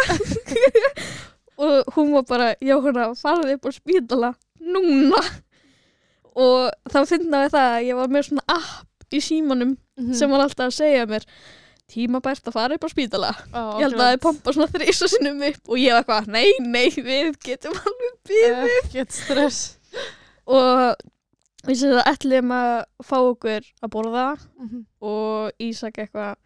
[1.58, 4.28] Og hún var bara já, hún að fara upp á spítala
[4.62, 5.18] núna.
[6.38, 10.12] Og þá finnaði það að ég var með svona app í símanum Mhm.
[10.14, 11.24] sem var alltaf að segja mér
[11.88, 13.30] tímabært að fara upp á spítala.
[13.52, 16.26] Ó, ég held að það er pompa svona þrýsa sinnum upp og ég var eitthvað,
[16.34, 19.60] nei, nei, við getum alveg býð Ekkert stress.
[20.48, 20.94] Og
[21.68, 22.74] við séum að ætlum að
[23.08, 24.26] fá okkur að borða
[24.60, 24.84] Mhm.
[25.00, 26.36] og Ísak eitthvað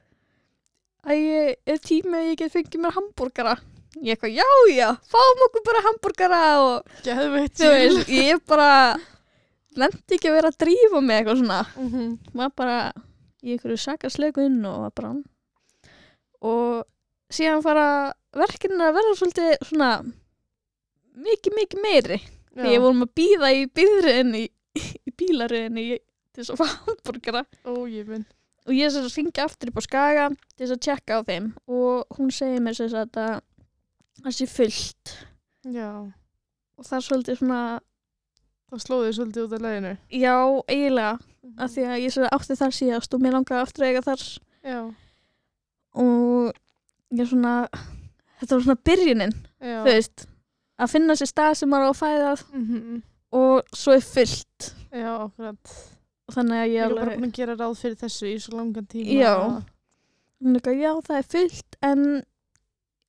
[1.02, 3.57] að ég er tími að ég get fengið mér hambúrgara?
[4.02, 8.96] Ég eitthvað, já, já, fáum okkur bara hambúrgara og veist, ég bara
[9.76, 11.61] lendi ekki að vera að drífa mig eitthvað svona.
[11.76, 12.18] Mhm.
[12.35, 12.92] var bara
[13.42, 15.12] í einhverju sakasleikun og var bara
[16.42, 16.83] og
[17.33, 17.87] síðan fara
[18.37, 19.90] verkinn að vera svolítið svona
[21.22, 22.20] mikið, mikið meiri.
[22.52, 24.44] Því ég vorum að býða í býðriðinni
[25.09, 25.87] í bílariðinni
[26.33, 26.66] til þess að fá
[28.12, 28.26] minn
[28.62, 31.48] og ég er að ringja aftur upp á skaga til þess að tjekka á þeim.
[31.66, 33.40] Og hún segir mér sagt að
[34.22, 35.14] það sé fullt.
[35.66, 35.90] Já,
[36.78, 37.62] og það er svolítið svona
[38.70, 39.92] það slóði svolítið út af leiðinu.
[40.14, 40.37] Já,
[40.70, 41.14] eiginlega.
[41.59, 44.26] Af því að ég átti þar síðast og mér langaði aftur að eiga þar.
[44.62, 44.78] Já,
[45.94, 46.52] og
[47.12, 47.68] ég svona
[48.40, 49.78] þetta var svona byrjunin já.
[49.83, 50.26] þú veist,
[50.81, 53.02] að finna sér stað sem maður á að fæða Mhm.
[53.33, 55.72] og svo er fullt Já, akkurat.
[56.28, 58.35] Og þannig að Ég ég er bara alveg búin að gera ráð fyrir þessu í
[58.40, 59.14] svo langan tíma.
[59.22, 59.62] Já.
[60.42, 62.02] hún er eitthvað, já það er fullt en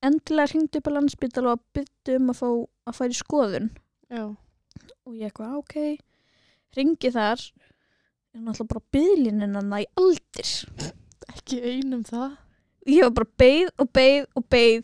[0.03, 2.47] endilega hringdu upp á landsbytal og byttu um að fá
[2.87, 3.69] að fara í skoðun.
[4.09, 4.23] Já,
[5.05, 5.75] og ég eitthvað, ok.
[6.77, 7.39] Ringi þar.
[8.33, 10.53] Er náttúrulega bara byðlinin hann í aldir.
[11.35, 12.37] Ekki einum það
[12.89, 14.81] ég var bara beið og beið og beið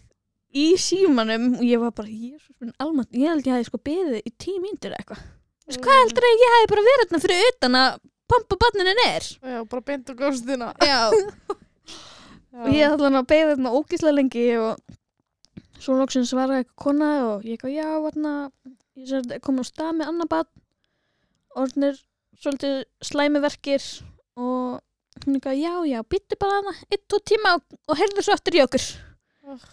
[0.59, 4.21] í símanum og ég var bara, jésus minn almann ég held ég hefði sko beðið
[4.23, 5.25] í tíu mínútur eða eitthvað.
[5.69, 9.27] Veist, hvað heldur að ég hefði bara verið þarna fyrir utan að pampa barninu er
[9.29, 14.45] Já, bara beint á góðstina já, og ég ætla hann að beða þarna ógislega lengi
[14.57, 14.97] og
[15.79, 18.33] svo loksins svaraði eitthvað kona og ég eitthvað, já, þarna
[18.99, 20.49] ég að koma á stað með annar barn
[21.59, 22.01] orðnir
[22.39, 23.85] svolítið slæmiverkir
[24.39, 24.79] og
[25.25, 28.57] hún eitthvað, já, já, byttu bara hana eitt, tvo tíma og, og heyrðu svo aftur
[28.59, 28.87] í okkur.
[29.49, 29.65] Ugh.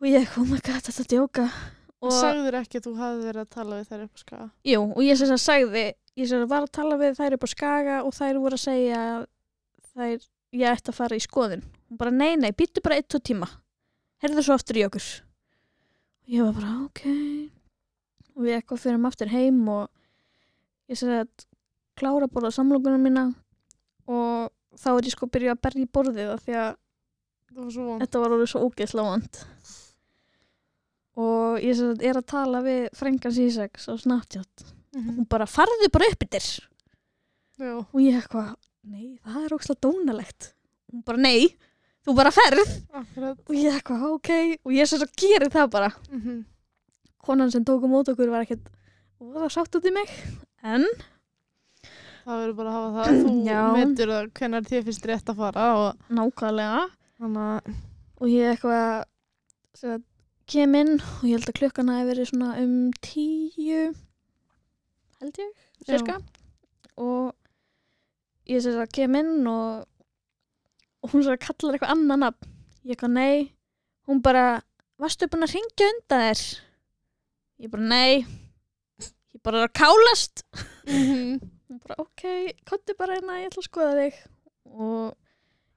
[0.00, 1.46] og ég oh my god, þetta er djóka
[2.00, 4.46] og, Sagður ekki að þú hafði verið að tala við þær upp á skaga?
[4.70, 5.84] Jú, og ég sem sagt sagði
[6.16, 8.64] ég sem sagt var að tala við þær upp á skaga og þær voru að
[8.64, 9.00] segja
[9.92, 11.64] þær, ég ætti að fara í skoðun.
[11.90, 13.48] Hún bara, nei, nei, byttu bara eitt, tvo tíma.
[14.22, 15.08] Heyrðu svo aftur í okkur.
[16.24, 17.02] Og ég var bara, ok.
[18.36, 19.88] Og við eitthvað fyrir aftur heim og
[20.90, 21.46] ég segi að
[22.00, 23.26] klára að borða samlokunum mína
[24.10, 26.70] og þá er ég sko byrja að berja í borðið af því að
[27.60, 29.40] var svo þetta var orðið svo ógeðslega vond.
[31.20, 34.66] Og ég sem er að tala við frængan Sísex á Snapchat.
[34.94, 36.22] Hún bara farðu bara upp
[37.60, 37.74] Já.
[37.76, 38.54] og ég eitthvað,
[38.88, 40.52] nei það er ógeðslega dónalegt.
[40.90, 41.50] Hún bara nei,
[42.06, 42.70] þú bara ferð.
[42.96, 43.42] Akkurat.
[43.46, 44.30] og ég eitthvað, ok.
[44.64, 45.92] Og ég sem sagt gerir það bara.
[46.10, 46.44] Mhm.
[47.20, 48.70] konan sem tók á mót okkur var ekkert
[49.20, 50.08] og það sátt út í mig.
[50.64, 50.86] En
[52.30, 53.20] Það verður bara að hafa það.
[53.26, 56.82] Þú metur það hvernig þér finnst rétt að fara og nákvæmlega.
[57.20, 57.78] Þannig að
[58.20, 60.04] og ég eitthvað
[60.50, 63.82] kem inn og ég held að klukkan hafi verið svona um tíu
[65.20, 65.52] held ég,
[65.86, 66.16] cirka
[67.00, 67.30] og
[68.50, 69.86] ég sem sagt kem inn og,
[71.00, 72.50] og hún svo kallar eitthvað annan nafn.
[72.84, 73.48] Ég eitthvað nei.
[74.08, 74.60] Hún bara,
[75.00, 76.44] varstu búin að ringja undan þér?
[77.60, 78.12] Ég bara nei.
[79.34, 80.44] Ég bara er að kálast.
[80.88, 81.40] Mhm.
[81.40, 82.22] hún bara ok,
[82.66, 84.14] konti bara hérna, ég ætla að skoða þig
[84.74, 85.16] og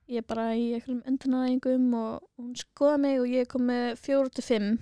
[0.09, 4.43] ég bara í einhverjum endurnaðingum og hún skoða mig og ég er komið fjóru til
[4.43, 4.79] fimm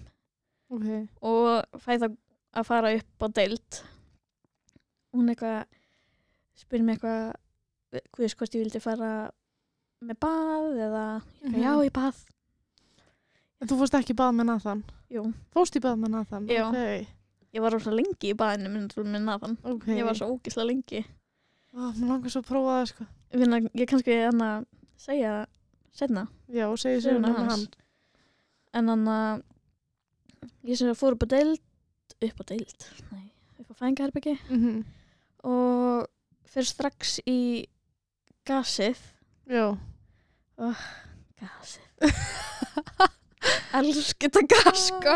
[0.72, 0.88] Ok.
[1.22, 2.16] og fæ það
[2.56, 3.82] að fara upp á deild
[5.14, 5.66] hún eitthvað
[6.56, 7.36] spyrir mig eitthvað
[7.92, 9.12] hvað veist hvort ég vildi fara
[10.02, 11.62] með bað eða eitthvað, Mhm.
[11.62, 12.16] já ég bað
[13.62, 14.80] En þú fórst ekki bað með Nathan?
[15.14, 15.22] Jú.
[15.54, 16.48] Fórst í bað með Nathan?
[16.50, 16.64] Já.
[16.66, 17.08] Ok.
[17.54, 19.88] Ég var rosa lengi í baðinu með Nathan Ok.
[19.88, 21.02] ég var svo ógislega lengi
[21.74, 23.06] Ó, mér langar svo að prófa það, sko.
[23.32, 24.66] finna, ég kannski hann að
[25.00, 25.46] segja
[25.96, 27.68] setna Já, Söguna söguna með hans.
[28.74, 29.44] en hann að
[30.68, 31.60] ég sem fór upp á deild
[32.22, 34.84] upp á deild, nei, upp á fængaherbyggi Mhm.
[35.44, 36.08] og
[36.46, 37.68] fyrir strax í
[38.46, 38.98] gasið
[39.48, 39.78] Já.
[41.40, 41.82] gasið
[43.80, 45.16] elskir þetta gas sko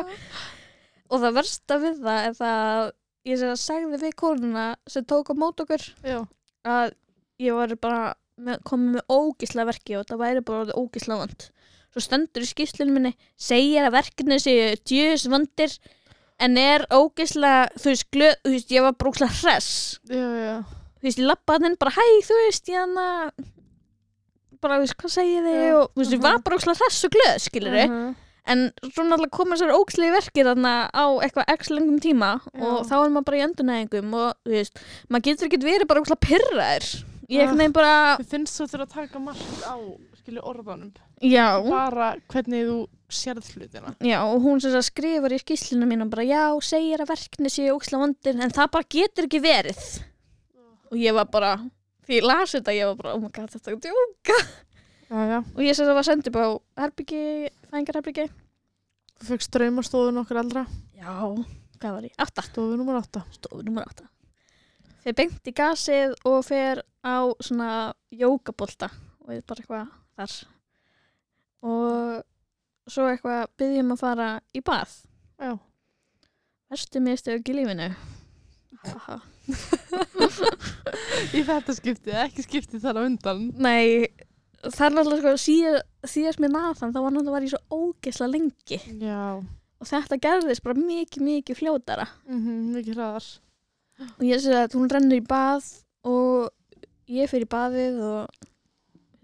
[1.09, 2.91] og það versta við það er það að
[3.25, 6.19] ég sem að sagði við konuna sem tók á mót okkur Já.
[6.65, 6.93] að
[7.41, 8.03] ég var bara
[8.37, 11.47] með, komið með ógisla verki og það væri bara ógisla vand
[11.95, 15.75] svo stendur í skýslunum minni segir að verkefni séu djöðs vandir
[16.43, 19.69] en er ógisla þú veist, glöð, þú veist, ég var bara ógisla hress.
[20.11, 20.55] Já, já.
[20.99, 23.45] þú veist, ég lappaði inn bara hæ, þú veist, ég hann að
[24.59, 25.63] bara, þú veist, hvað segið þið?
[25.77, 28.15] Og þú veist, ég var bara ógisla hress og glöð, skilur Mhm.
[28.47, 32.95] En svo náttúrulega koma þessar ógislega verkir þarna á eitthvað x lengum tíma og þá
[33.01, 36.89] er maður bara í endurnæðingum og þú veist, maður getur ekki verið bara ógisla pyrraðir
[37.25, 37.41] ég Ah.
[37.41, 39.75] eitthvað neginn bara, Mér finnst þú þurfa að taka margt á,
[40.21, 40.91] skilju, orðanum.
[41.25, 42.75] já Bara hvernig þú
[43.09, 43.95] sérð hlutina.
[44.01, 47.49] Já, og hún sem sagt skrifar í skýslinu mín og bara, já, segir að verkni
[47.53, 49.81] séu óksla vondir, en það bara getur ekki verið.
[50.91, 51.51] Og ég var bara,
[52.07, 54.37] því ég las þetta, ég var bara, oh my god, þetta er djóka.
[55.09, 55.37] Já, já.
[55.53, 56.47] Og ég sem það var sendið á
[56.81, 57.21] herbyggi,
[57.69, 58.25] fængarherbyggi.
[59.15, 60.65] Þú fegst draumastofun okkur eldra.
[60.97, 61.13] Já,
[61.77, 62.15] hvað var ég?
[62.17, 63.21] Átta, Stofu nummer 8.
[63.37, 64.09] stofu nummer átta.
[65.05, 68.89] Fer beint í gasið og fer á svona jókabolta
[69.21, 70.33] og ég bara eitthvað þar.
[71.65, 74.97] Og svo eitthvað byggjum að fara í bað.
[75.37, 75.53] Já.
[76.73, 77.91] Verstu mistök í lífinu.
[78.85, 79.21] Haha.
[81.37, 83.43] Í þetta skiptið, ekki skiptið þar á undan.
[83.61, 84.09] Nei,
[84.73, 85.77] það er náttúrulega sko síð,
[86.15, 89.21] síðast með Nathan, þá var náttúrulega var ég svo ógeðslega lengi Já.
[89.79, 93.27] og þetta gerðist bara mikið, mikið fljótara Mhm, mikið hraðar.
[94.19, 95.63] og ég sé að hún rennur í bað
[96.03, 96.49] og
[97.07, 98.29] ég fer í baðið og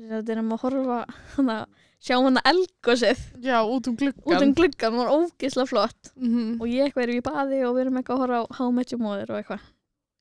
[0.01, 0.99] þetta er um að horfa
[1.35, 1.57] hana,
[2.01, 4.23] sjá hana elgosið Já, út um gluggan.
[4.37, 6.61] út um gluggan, hún var ógeðslega flott Mhm.
[6.61, 9.37] og ég eitthvað er í baði og við erum eitthvað að horfa á Mother og
[9.43, 9.59] eitthvað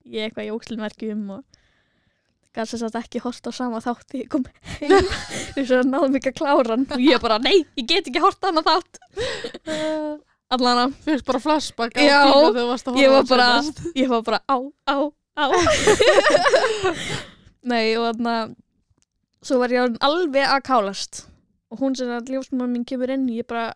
[0.07, 1.45] ég eitthvað í ógslunverkjum og
[2.57, 4.47] gæti þess að ekki horta á sama þátt þegar ég kom
[4.81, 5.11] heim.
[5.55, 6.87] Þess að náðum ekki að klára hann.
[6.97, 9.01] Og ég bara, nei, ég get ekki horta hann á þátt.
[10.55, 13.31] Allan að Fyrst bara flashback á Já, tíma þegar þú varst að ég var á
[13.31, 13.49] bara,
[14.01, 14.57] ég var bara á,
[14.91, 14.97] á,
[15.39, 15.47] á.
[17.71, 18.57] Nei og þannig að
[19.47, 21.23] svo var ég alveg að kálast.
[21.71, 23.69] Og hún sem að ljósmann mín kemur inn ég bara,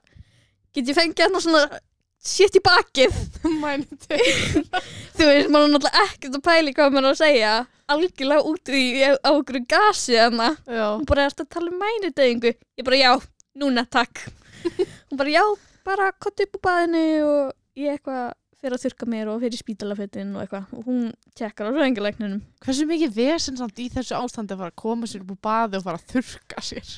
[0.74, 1.78] get ég fengið hann svona
[2.24, 3.14] shit í bakið?
[3.44, 7.54] Þú veist, maður er náttúrulega ekkert að pæli hvað maður er að segja
[7.92, 12.84] algjörlega út í á okkur gasi hana hún bara er að tala um mænudeyðingu ég
[12.86, 13.12] bara já,
[13.60, 14.22] núna takk.
[15.10, 15.42] Hún bara já,
[15.84, 18.32] bara kott upp úr baðinu og ég eitthvað
[18.64, 20.70] fyrir að þurka mér og fyrir spítalafettin og eitthvað.
[20.72, 21.02] Og hún
[21.36, 25.20] tekkar á röðingalækninum Hversu mikið vesen samt í þessu ástandi að fara að koma sér
[25.26, 26.94] upp úr baði og fara að þurka sér?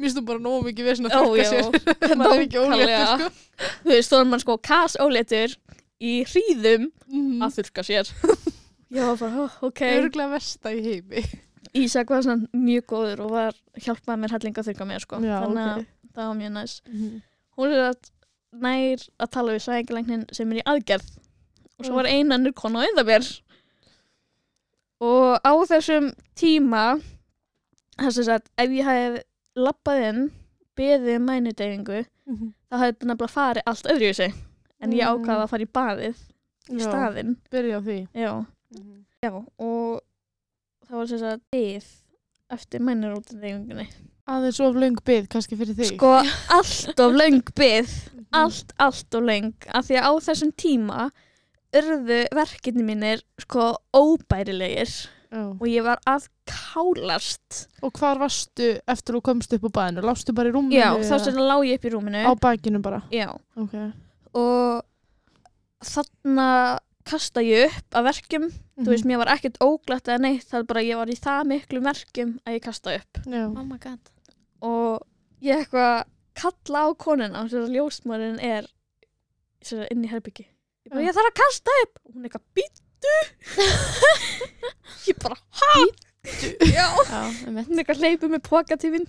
[0.00, 1.68] Mér þú bara nógu mikið vesen að þurka sér.
[2.22, 3.30] Maður er ekki óléttur, sko.
[3.84, 5.56] þú veist, þá er mann sko kas óléttur
[6.00, 7.42] í hríðum Mhm.
[7.44, 8.10] að þurka sér
[8.90, 11.22] já, bara, oh, ok Örglega versta í heimi.
[11.76, 15.18] Ísak var svona mjög góður og var hjálpaði mér helling að þurka mér sko.
[15.20, 15.86] Já, þannig að ok.
[16.14, 17.22] það var mjög næs Mhm.
[17.58, 18.10] hún er að
[18.64, 21.10] nær að tala við sækjalæknin sem er í aðgerð
[21.78, 23.26] og svo var einannur konu á undan mér
[25.00, 26.84] og á þessum tíma
[27.98, 29.18] þess að ef ég hef
[29.58, 30.22] lappað inn
[30.78, 32.52] beðið um mænudeyfingu Mhm.
[32.70, 34.34] þá hefði þetta nefnilega farið allt öðru í sig
[34.80, 35.10] en ég Mm.
[35.24, 36.16] ákvaða að fara í baðið
[36.70, 38.46] í Já, staðinn byrja á því já.
[39.24, 40.00] Já, og
[40.88, 41.88] það var þess að bið
[42.58, 43.88] eftir mænurútendeyfingunni
[44.28, 45.94] aðeins of löng bið kannski fyrir þig.
[45.94, 46.14] Sko
[46.54, 47.88] allt of löng bið.
[47.88, 48.26] Mhm.
[48.36, 49.54] allt, allt of löng.
[49.72, 51.10] Af því að á þessum tíma
[51.78, 55.08] urðu verkefni mínir sko óbærilegir.
[55.28, 55.44] Já.
[55.60, 57.68] og ég var að kálast.
[57.82, 61.20] Og hvar varstu eftir þú komst upp á baðinu lástu bara í rúminu já, þá
[61.20, 62.22] sem það lá ég upp í rúminu.
[62.24, 63.02] Á bakinu bara?
[63.12, 63.92] Já, okay.
[64.32, 64.80] og
[65.84, 68.46] þarna kasta ég upp að verkjum.
[68.48, 68.84] Mhm.
[68.84, 71.48] þú veist, mér var ekkert óglætt eða neitt það er bara, ég var í það
[71.52, 73.22] miklu verkjum að ég kasta upp.
[73.26, 74.12] Oh my god.
[74.62, 75.02] Og
[75.42, 76.04] ég eitthvað
[76.38, 78.68] kalla á konuna þess að ljósmærin er
[79.90, 81.98] inn í herbyggi ég, bara, ég þarf að kasta upp.
[82.06, 83.16] Og hún eitthvað býttu
[85.08, 85.38] ég bara
[85.74, 89.08] býttu já, Já, hún eitthvað hleypur með póka til vinn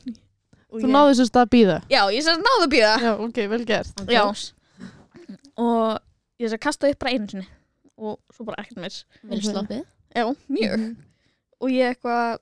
[0.69, 3.63] þú náðu þess að býða já, ég sem sagt náðu að býða já, ok, vel
[3.65, 4.03] gert.
[4.09, 4.23] Já,
[5.59, 5.97] og
[6.39, 7.47] ég sem sagt kasta upp bara einu sinni
[7.99, 8.99] og svo bara ekkert meir.
[9.29, 9.85] Vel sloppið.
[10.15, 10.75] Já, mjög.
[10.79, 10.97] Mhm.
[11.59, 12.39] og ég eitthvað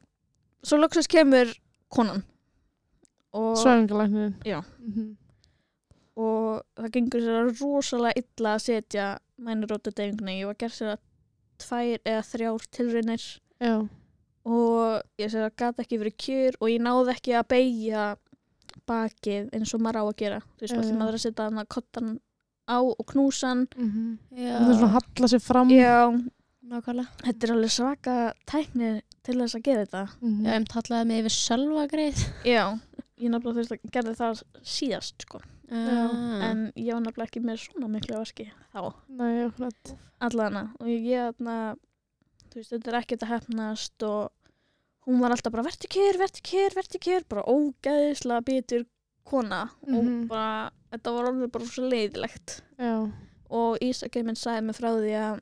[0.64, 1.54] svo loksins kemur
[1.90, 2.24] konan.
[3.34, 4.62] Og svæfingalæknin Já.
[4.80, 5.18] Mhm.
[6.18, 11.00] og það gengur sér rosalega illa að setja mænurótu deyfinguna ég var gert sér að
[11.58, 13.26] tvær eða þrjár tilraunir.
[13.60, 13.88] Já,
[14.48, 18.06] og ég sér að gata ekki verið kjur og ég náði ekki að beigja
[18.88, 20.40] bakið eins og maður á að gera.
[20.56, 20.86] Þú veist, yeah.
[20.86, 22.12] því maður er að setja hann að kottan
[22.68, 24.18] á og knúsa hann Mhm.
[24.36, 25.70] Já, það er svona að halla sér fram.
[25.70, 25.98] Já,
[26.68, 27.08] nákvæmlega.
[27.24, 30.04] Þetta er alveg svaka tækni til þess að gera þetta.
[30.22, 30.46] Mhm.
[30.46, 32.80] Já, ég tallaði mig yfir sjálfa greið já,
[33.20, 35.42] ég þú veist að gerði það síðast sko.
[35.70, 36.48] Ah.
[36.48, 38.94] en ég var nefnilega ekki með svona miklu verki þá.
[39.10, 39.98] Nei, akkurat.
[40.22, 41.76] Allana og ég þarna
[42.48, 44.32] þú veist, þetta er ekkert að hefnast og
[45.06, 48.86] hún var alltaf bara verti kjör, verti kjör, verti kjör bara ógæðislega bitur
[49.28, 50.28] kona og Mhm.
[50.32, 52.62] bara, þetta var alveg bara svo leiðilegt.
[52.80, 53.12] Já,
[53.50, 55.40] og Ísakir minn sagði mig frá því að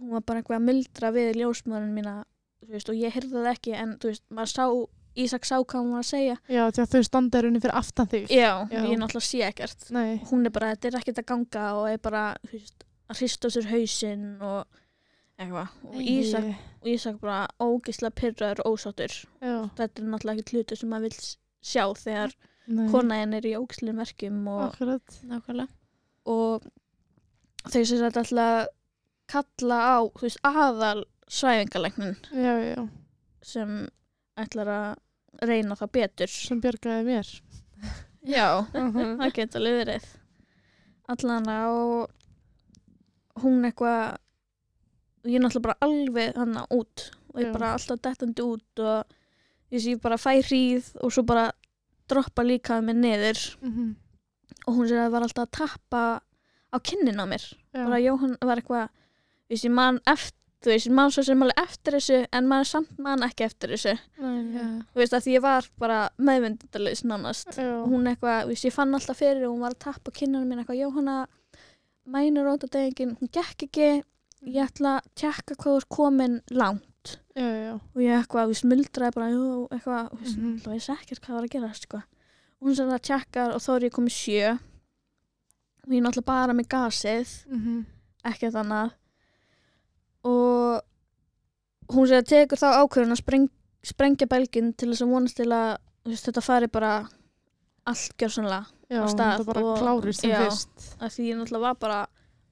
[0.00, 2.24] hún var bara eitthvað að muldra við ljósmöðurinn mína
[2.68, 4.22] veist, og ég heyrði það ekki en veist,
[4.54, 4.66] sá
[5.14, 6.36] Ísak sá hvað hún var að segja.
[6.48, 8.28] Já, því að þau standa er unni fyrir aftan þig.
[8.32, 8.80] Já, Já.
[8.88, 9.90] ég náttúrulega sé ekkert.
[9.92, 13.50] Nei, hún er bara, þetta er ekkert að ganga og er bara, veist, að hrista
[13.52, 14.64] sér hausinn og
[15.38, 15.68] eitthvað.
[15.84, 16.48] Og Ísak,
[16.80, 19.18] og Ísak bara ógislega pyrraður og ósáttur.
[19.42, 21.20] Þetta er náttúrulega ekkert hluti sem maður vil
[21.62, 22.32] sjá þegar
[22.66, 24.76] nei, kona henn er í ógislega verkjum og,
[26.26, 26.62] og
[27.72, 28.68] þau sem þetta alltaf
[29.32, 32.88] kalla á, þú veist, aðal svæfingalegnin já, já,
[33.42, 33.88] sem
[34.36, 36.28] ætlar að reyna það betur.
[36.28, 37.28] Sem bjargaði mér.
[38.28, 39.16] Já, Mhm.
[39.18, 40.04] það geta alveg verið.
[41.08, 42.10] Allan og
[43.42, 44.18] hún eitthvað
[45.24, 47.52] og ég er náttúrulega bara alveg hann út og ég Já.
[47.52, 49.04] bara alltaf dettandi út og
[49.72, 51.50] ég sé bara fæ hríð og svo bara
[52.12, 53.40] droppa líka mig niður.
[53.62, 53.96] Mhm.
[54.66, 56.02] og hún sér að það var alltaf að tappa
[56.72, 57.42] á kinnin á mér.
[57.74, 57.84] Já.
[57.84, 61.42] bara Jóhann var eitthvað þú veist, ég man eftir þú veist, ég man svo sem
[61.42, 63.94] alveg eftir þessu en maður samt man ekki eftir þessu.
[64.22, 67.56] Nei, þú veist, að því ég var bara meðvendalegs nánast.
[67.58, 67.66] Já.
[67.82, 70.48] og hún eitthvað, þú veist, ég fann alltaf fyrir og hún var að tappa kinnunum
[70.48, 71.16] mín eitthvað, Jóhanna
[72.06, 73.90] mænur rótadegingin, hún gekk ekki.
[74.42, 76.86] Ég ætla að tjekka hvað þú er komin langt
[77.36, 79.28] já, já, og ég eitthvað, þú veist, muldraði bara
[79.76, 80.46] eitthvað, veist, Mhm.
[80.46, 80.74] mm -hmm.
[80.74, 81.96] ég sé ekkert hvað var að gera sko.
[82.60, 84.50] og hún sem það tjekkar og þá er ég komið sjö
[85.82, 87.86] og ég er náttúrulega bara með gasið Mhm.
[88.24, 88.90] ekkert annað
[90.24, 90.82] og
[91.92, 93.48] hún sem það tekur þá ákvörðun að spreng,
[93.82, 97.08] sprengja belgin til þess að vonast til að veist, þetta fari bara
[97.86, 99.78] allt gjörsanlega Á stað og-
[100.30, 100.38] já.
[101.08, 102.06] því ég náttúrulega var bara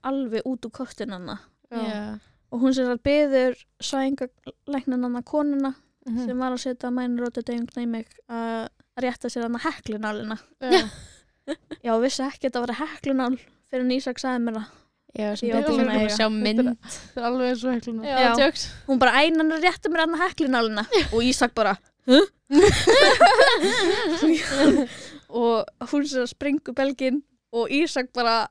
[0.04, 1.38] alveg út úr kortin hana
[1.70, 2.18] já,
[2.50, 3.52] og hún sem það beður
[3.90, 5.72] svæðingalæknan hana konuna
[6.08, 6.24] Mhm.
[6.26, 8.68] sem var að setja mænur og þetta í mig að
[9.04, 10.36] rétta sér hana heklinálina.
[10.60, 10.88] Já,
[11.84, 13.36] já, vissi ekki að þetta var heklunál
[13.70, 14.64] fyrir en Ísak sagði mér það.
[15.18, 16.60] Já, sem betur fyrir að að sjá mynd.
[16.88, 18.32] Þetta er alveg eins og hekluna Já, Já.
[18.40, 20.84] tjóks hún bara einan að rétta mér hana heklinálina.
[21.12, 21.72] Og Ísak bara
[22.08, 22.26] huh?
[25.28, 28.48] og hún sem springur belgin og Ísak bara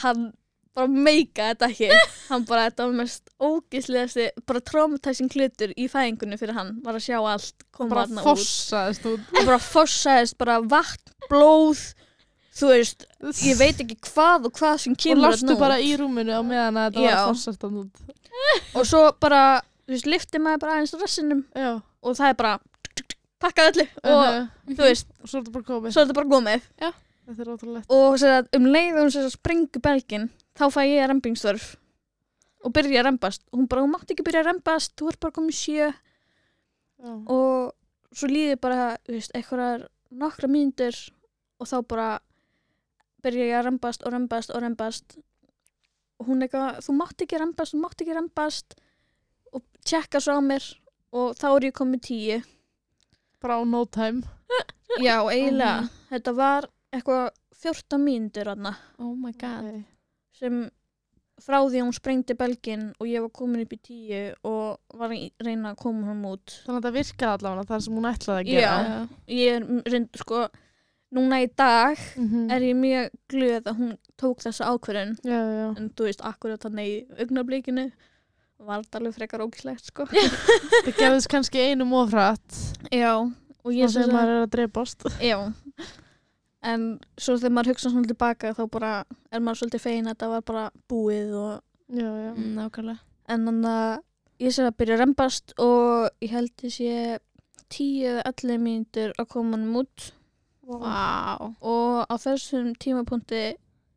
[0.00, 0.32] hann
[0.76, 1.88] bara meika þetta ekki.
[2.30, 7.06] Hann bara, þetta var mest ógislegasti bara traumatizing hlutur í fæðingunni fyrir hann, var að
[7.08, 9.32] sjá allt koma bara fossaðist út.
[9.34, 11.82] Og bara fossaðist, bara vatn, blóð
[12.60, 13.06] þú veist,
[13.46, 15.62] ég veit ekki hvað og hvað sem og kemur lastu þarna út.
[15.62, 17.20] bara í rúminu á meðan að þetta Já.
[17.26, 17.28] var
[17.66, 18.02] hann út.
[18.74, 19.44] Og svo bara,
[19.86, 22.56] þú veist, lifti maður bara aðeins rassinum já, og það er bara
[23.40, 26.60] pakkað öllu og uh þú veist, og svo er þetta bara gómið
[27.40, 28.18] er og
[28.56, 30.28] um leið og hún sér að springu belgin
[30.60, 31.76] þá fæ ég rempingstörf
[32.64, 33.44] og byrja að rembast.
[33.52, 35.90] Og hún bara, hún mátti ekki byrja að rembast þú ert bara komið sjö.
[37.00, 37.12] Já.
[37.32, 37.72] og
[38.12, 40.92] svo líði bara, einhverjar nokkra mínútur
[41.60, 42.08] og þá bara
[43.24, 45.16] byrja ég að rembast og rembast og rembast.
[46.20, 48.74] Og hún eitthvað, þú mátti ekki rembast, þú mátti ekki rembast.
[49.56, 50.66] Og tjekka svo á mér
[51.16, 52.38] og þá er ég komið tíu.
[53.40, 54.20] Bara á no time.
[55.00, 55.88] Já, eiginlega, Mhm.
[56.10, 59.84] þetta var eitthvað 14 mínútur aðna Oh my god.
[60.40, 60.60] Sem
[61.40, 65.12] frá því að hún sprengdi belgin og ég var komin upp í tíu og var
[65.14, 68.42] að reyna að koma hann út þannig að þetta virkaði allavega það sem hún ætlaði
[68.42, 68.98] að gera Já.
[69.38, 70.42] ég er reynd, sko
[71.16, 72.44] núna í dag Mhm.
[72.52, 74.68] er ég mjög glöð að hún tók þessa
[75.24, 75.76] já.
[75.80, 77.86] en þú veist, akkurat þannig í augnablikinu
[78.60, 80.04] var þetta alveg frekar ógislegt sko
[80.84, 82.52] það gefðist kannski einum ofrætt
[82.92, 83.16] já,
[83.64, 85.38] og ég sem er að dreipast já
[86.62, 86.84] en
[87.16, 88.92] svo þegar maður hugsa svona tilbaka þá bara
[89.32, 91.52] er maður svolítið fegin að þetta var bara búið og
[91.88, 92.30] já, já.
[92.34, 92.98] Mm, Nákvæmlega.
[93.32, 94.02] en þannig að
[94.44, 97.18] ég sé að byrja að rembast og ég held ég sé
[97.70, 100.10] 10 eða 11 mínútur að koma hann út
[100.70, 101.50] Vá.
[101.60, 103.42] og á þessum tímapunkti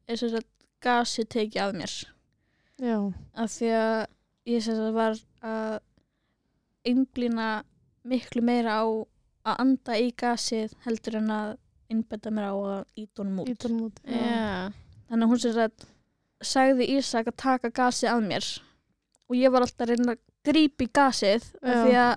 [0.08, 0.47] er sér að
[0.84, 1.93] gasi tekið af mér
[2.82, 2.97] já,
[3.36, 3.99] af því að
[4.49, 5.76] ég sér að var að
[6.88, 7.49] einblýna
[8.04, 8.86] miklu meira á
[9.43, 11.52] að anda í gasið heldur en að
[11.89, 14.19] innbetta mér á að íta honum út ítalum út já.
[14.19, 14.72] Já.
[15.10, 15.88] þannig að hún sér að
[16.43, 18.48] sagði Ísak að taka gasið af mér
[19.30, 22.13] og ég var alltaf að reyna að grípa í gasið af því að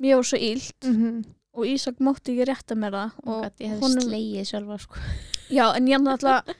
[0.00, 1.24] mér var svo ílt Mhm.
[1.54, 4.78] og Ísak mátti ekki rétta mér það Oh og God, ég hefði honum- slegið sjálfa
[4.80, 4.96] sko.
[5.50, 6.54] já en ég náttúrulega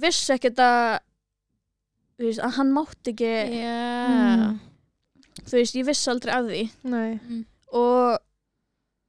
[0.00, 0.98] vissi ekkert að
[2.18, 3.78] veist, að hann mátti ekki Já.
[4.08, 4.60] Mm.
[5.42, 7.44] þú veist, ég vissi aldrei af því nei, Mm.
[7.72, 8.18] og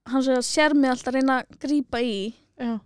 [0.08, 2.80] hann sér að sér mig alltaf að reyna að grípa í já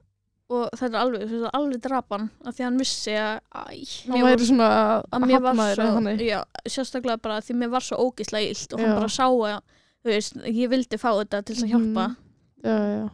[0.49, 3.63] og þetta er alveg, þetta er alveg drapan af því að hann vissi að, Æ.
[4.08, 4.67] hann Mér var- væri svona
[5.12, 6.38] að mér var hafna þér svo þannig já,
[6.71, 8.86] sérstaklega bara því mér var svo ógislega illt og Já.
[8.88, 9.62] hann bara sá að
[10.06, 12.15] þú veist, ég vildi fá þetta til þess að hjálpa Mhm.
[12.63, 13.10] já, já,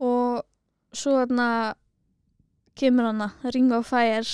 [0.00, 0.42] og
[0.96, 1.74] svo þarna
[2.76, 4.24] kemur hann að ringa á fær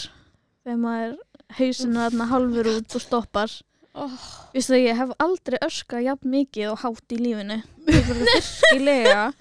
[0.65, 1.17] þegar maður
[1.59, 3.51] hausinn er þarna hálfur út og stoppar
[3.95, 4.09] Oh.
[4.55, 7.59] Vistu að ég hef aldrei öskað jafn mikið og hátt í lífinu
[7.93, 9.35] Ég bara virkilega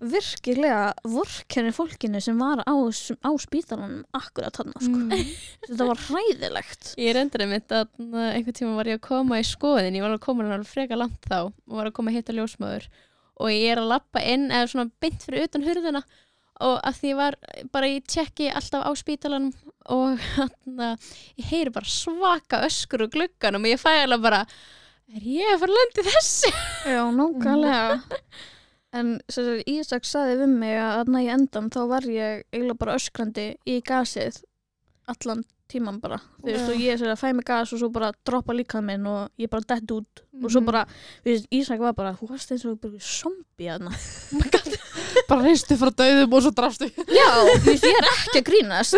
[0.00, 4.96] virkilega vorkenni fólkinu sem var á, á spítalanum akkurat hann sko.
[4.96, 5.34] Mm.
[5.66, 6.94] þetta var hræðilegt.
[7.00, 10.24] Ég reyndar einmitt að einhvern tíma var ég að koma í skoðin, ég var að
[10.24, 11.38] koma hann alveg freka langt þá.
[11.50, 12.88] Og var að koma að hitta ljósmaður
[13.40, 16.04] og ég er að lappa inn eða svona beint fyrir utan hurðina.
[16.60, 17.36] Og að því ég var
[17.72, 19.54] bara í tjekki alltaf á spítalanum
[19.90, 20.84] og hann
[21.40, 24.44] ég heyri bara svaka öskur úr glugganum og ég fæ alveg bara
[25.10, 26.50] er ég að fara að lendi þessi?
[26.86, 27.84] Já, nákvæmlega
[28.92, 33.44] En sagt, Ísak saði við mig að í endan þá var ég eiginlega bara öskrandi
[33.70, 34.40] í gasið
[35.10, 36.16] allan tíman bara.
[36.42, 39.04] Þú veist, og ég sem að fæ mig gas og svo bara droppa líkað minn
[39.06, 40.22] og ég bara dett út.
[40.42, 40.66] Og svo Mhm.
[40.66, 40.84] bara,
[41.22, 43.92] þú veist, Ísak var bara þú varst eins og bara zombie þarna.
[45.30, 48.96] Bara reistu frá döðum og svo drafstu Já, þú veist, ég er ekki að grínast.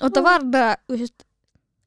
[0.00, 1.24] Og það var það, þú veist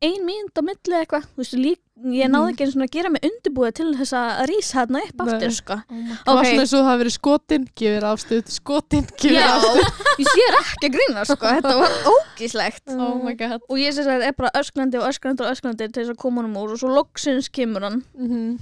[0.01, 1.79] ein mínúnd á milli eitthvað þú veist, lík,
[2.15, 5.19] ég náði ekki eins og að gera mig undirbúið til þess að rísa hérna upp
[5.21, 5.75] aftur sko.
[5.77, 5.83] Oh
[6.25, 6.47] það var Ok.
[6.49, 9.85] svona eins og það hafi verið skotin gefur afstuð, skotin gefur Já, afstuð
[10.23, 11.51] ég sé ekki að grína sko.
[11.53, 13.61] þetta var ógíslegt Oh my god.
[13.69, 16.41] Og ég sé að er bara öskrandi og öskrandi og öskrandi til þess að koma
[16.41, 18.01] hann úr og svo loksins kemur hann.
[18.17, 18.57] Mhm.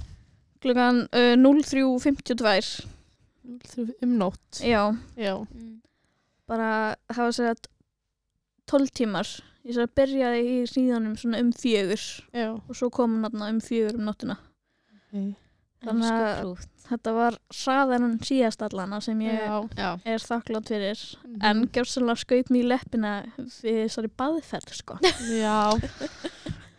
[0.60, 2.84] klukkan uh, 03.52
[4.04, 4.60] um nótt.
[4.60, 5.80] Já, já, Mm.
[6.46, 7.64] bara það var sér að
[8.68, 9.26] 12 tímar
[9.64, 12.04] ég sér að byrjaði í hríðanum svona um fjögur.
[12.32, 12.48] Já.
[12.68, 14.36] Og svo kom hann um fjögur um nóttina.
[15.10, 15.34] Okay.
[15.84, 19.40] Þannig að- þetta var hraðan síðast allana sem ég
[19.76, 19.90] já.
[20.04, 20.98] Er þakklátt fyrir.
[21.24, 21.38] Mhm.
[21.42, 24.98] en gjörsanlega skaut mér í leppina við þessari baðferð sko.
[25.40, 25.78] Já.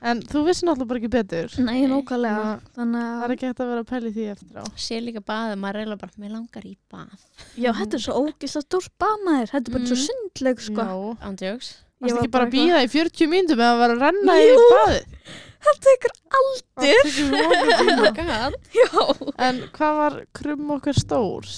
[0.02, 1.52] En þú vissi náttúrulega bara ekki betur.
[1.62, 2.46] Nei, nákvæmlega.
[2.74, 4.64] Þannig þannig það er að ekki hægt að vera að pæli því eftir á.
[4.76, 7.26] Sé líka baðið, maður eiginlega bara, mér langar í bað.
[7.56, 10.08] Já, þetta er svo ógislega stórt baðmaður þetta er bara svo Mhm.
[10.10, 10.82] sundleg sko.
[10.82, 11.18] Já.
[11.30, 11.70] Andjóks
[12.02, 14.56] Varst var ekki bara að býða í 40 mínútum eða vera að renna í Jú.
[14.74, 15.04] baðið?
[15.62, 17.22] það tekur Það tekur
[18.80, 18.90] já
[19.48, 21.58] En hvað var krumm okkar stórs?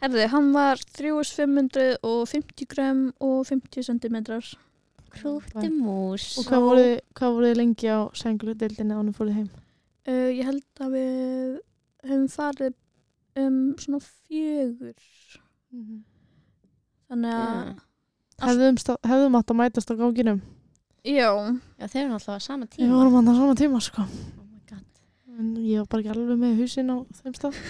[0.00, 4.46] Herði, hann var 3550 gram og 50 centimetrar
[5.10, 9.50] Krútti mús Og hvað voruð þið- lengi á sengludeildinni ánum fóruð heim?
[10.06, 11.58] uh, ég held að við
[12.06, 12.74] höfum farið
[13.40, 15.02] um svona fjögur
[17.10, 17.74] þannig að
[18.40, 20.40] Hefðum, hefðum átt að mætast á ganginum.
[21.04, 21.28] Já,
[21.80, 22.94] Já, þeir eru náttúrulega á sama Við tíma.
[22.96, 24.04] vorum hann á svona tíma sko.
[24.04, 24.86] Oh my god.
[25.40, 27.60] En ég var bara ekki alveg með húsin á þeim stað.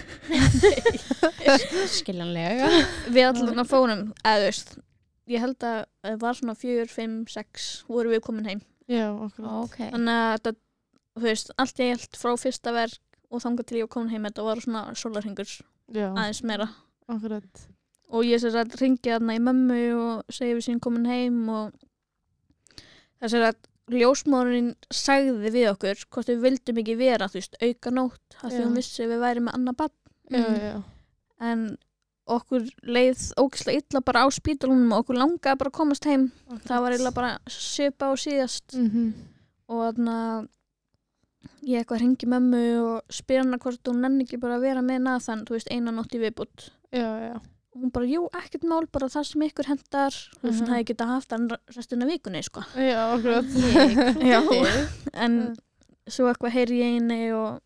[1.98, 2.70] Skiljanlega.
[3.10, 4.02] Við allan að fórum
[4.44, 4.74] veist,
[5.30, 8.62] ég held að það var svona fjögur, fimm, sex voru við komin heim.
[8.90, 9.76] Já, okkur Ok.
[9.92, 10.54] Þannig að þetta
[11.20, 12.98] þú veist, allt ég held frá fyrsta verk
[13.30, 15.50] og þangað til ég var komin heim þetta var svona sólarhingur
[15.94, 16.66] Já, aðeins meira.
[17.10, 17.66] Akkurat
[18.10, 21.72] og ég sér að ringi þarna í mömmu og segi við sín komin heim og
[23.20, 23.60] það sér að
[24.00, 28.60] ljósmórinn sagði við okkur hvort við vildum ekki vera, þú veist, auka nótt af því
[28.64, 29.96] hún vissi að við væri með annað bann
[30.30, 30.58] Já, Mm.
[30.62, 30.82] já,
[31.42, 31.62] en
[32.30, 36.28] okkur leið ógislega illa bara á spítalunum og okkur langaði bara að komast heim.
[36.68, 38.76] Það var eiginlega bara svipa á síðast.
[38.78, 39.12] Mm
[39.70, 40.14] og þarna
[41.62, 45.02] ég eitthvað hringi mömmu og spyr hana hvort hún nenni ekki bara að vera með
[45.04, 47.36] Nathan, þú veist, eina nótt í viðbútt Já, já,
[47.74, 50.66] og hún bara, jú, ekkert mál, bara það sem ykkur hendar þú veist, Mhm.
[50.66, 52.64] hún hefði getað haft hann restina af vikunni, sko.
[52.74, 53.44] Já, akkurat.
[54.32, 54.40] Já,
[55.14, 55.56] en
[56.10, 57.60] svo eitthvað heyri ég eini og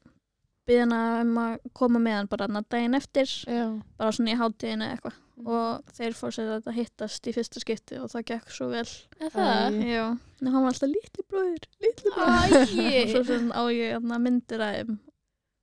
[0.68, 3.64] byrði hana um að koma með hann bara hann daginn eftir, Já,
[3.98, 5.20] bara svona í hátíðinu eitthvað.
[5.44, 8.84] Og þeir fór sér að hittast í fyrsta skipti og það gekk svo vel.
[9.20, 9.80] Er það?
[9.82, 10.04] Já,
[10.40, 12.54] en hann var alltaf litli bróðir litli bróðir.
[13.02, 15.13] Og svo sem á ég myndir að þeim já.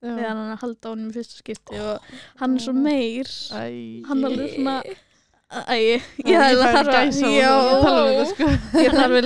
[0.02, 3.32] Þegar hann er að halda á honum í fyrsta skipti og hann er svo meir.
[3.54, 3.64] Æ,
[4.10, 4.76] hann er alveg svona
[5.52, 7.50] Æ, ég þarf að já,
[8.30, 8.46] sko.
[8.80, 9.16] ég þarf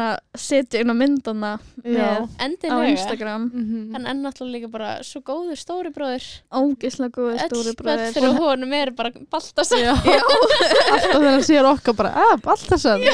[0.00, 3.42] að setja inn á myndana á Instagram.
[3.52, 3.82] Mhm.
[3.92, 6.24] Hann er náttúrulega líka bara svo góður stóri bróður
[6.56, 8.14] ógislega góði stóri Öll börn bróðir.
[8.16, 9.78] fyrir honum er bara Baltasar.
[9.84, 13.04] Já, alltaf þegar hann sér okkar bara, að, Baltasar.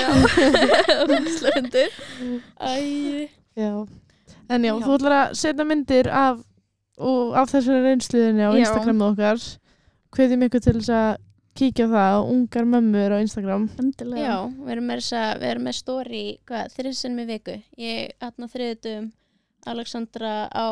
[1.10, 1.90] Ógislega hundur
[2.60, 3.72] Æ, Já,
[4.50, 4.78] en já, Já.
[4.86, 6.38] þú ætlar að setja myndir af,
[7.00, 8.50] og, af þessari reynsluðinni á.
[8.60, 9.42] Instagramu okkar
[10.14, 11.10] hvetjum ykkur til þess að
[11.60, 13.64] kíkja á það, ungar mömmur á Instagram.
[13.80, 14.22] Endilega.
[14.22, 17.56] Já, við erum með, þessa, við erum með story hvað, þriðsinn með viku.
[17.80, 19.08] Ég aðna þriðutum
[19.70, 20.68] Alexandra á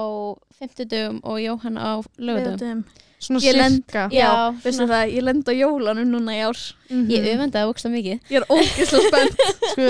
[0.56, 2.84] fimmtudum og Jóhanna á lögutum.
[3.18, 4.06] Svona sirka.
[4.14, 4.30] Já,
[4.62, 6.60] veistu það, ég lend á jólanum núna í ár.
[6.88, 7.08] Mhm.
[7.10, 8.20] Ég öfundaði ógsta mikið.
[8.30, 9.42] Ég er ógislega spennt.
[9.72, 9.88] Sko,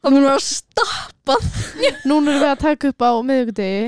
[0.00, 1.42] Það mun vera stoppað
[2.08, 3.80] núna erum við að taka upp á miðvikudegi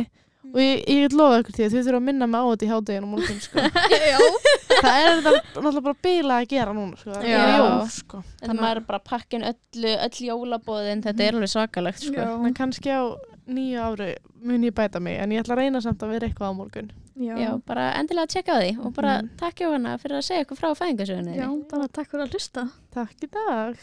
[0.52, 2.66] og ég, ég get lofa ykkur því að þið þurfum að minna mig á þetta
[2.66, 3.58] í hádeginu á morgun sko.
[4.12, 4.18] Já
[4.82, 7.10] það er þetta náttúrulega bara bila að gera núna sko.
[7.16, 7.38] það Já.
[7.42, 8.22] er jól sko.
[8.42, 12.26] Þetta maður er bara að pakka inn öllu, öll jólabóðin þetta er alveg svakalegt sko.
[12.48, 13.02] En kannski á
[13.52, 14.10] nýju ári
[14.42, 16.92] mun ég bæta mig en ég ætla að reyna samt að vera eitthvað á morgun
[17.22, 17.34] Já.
[17.36, 19.28] Já, bara endilega að tjekka á því og bara Mhm.
[19.36, 23.26] takk Jóhanna fyrir að segja ykkur frá fæðingasögunni Já, bara takk fyrir að hlusta Takk
[23.26, 23.76] í dag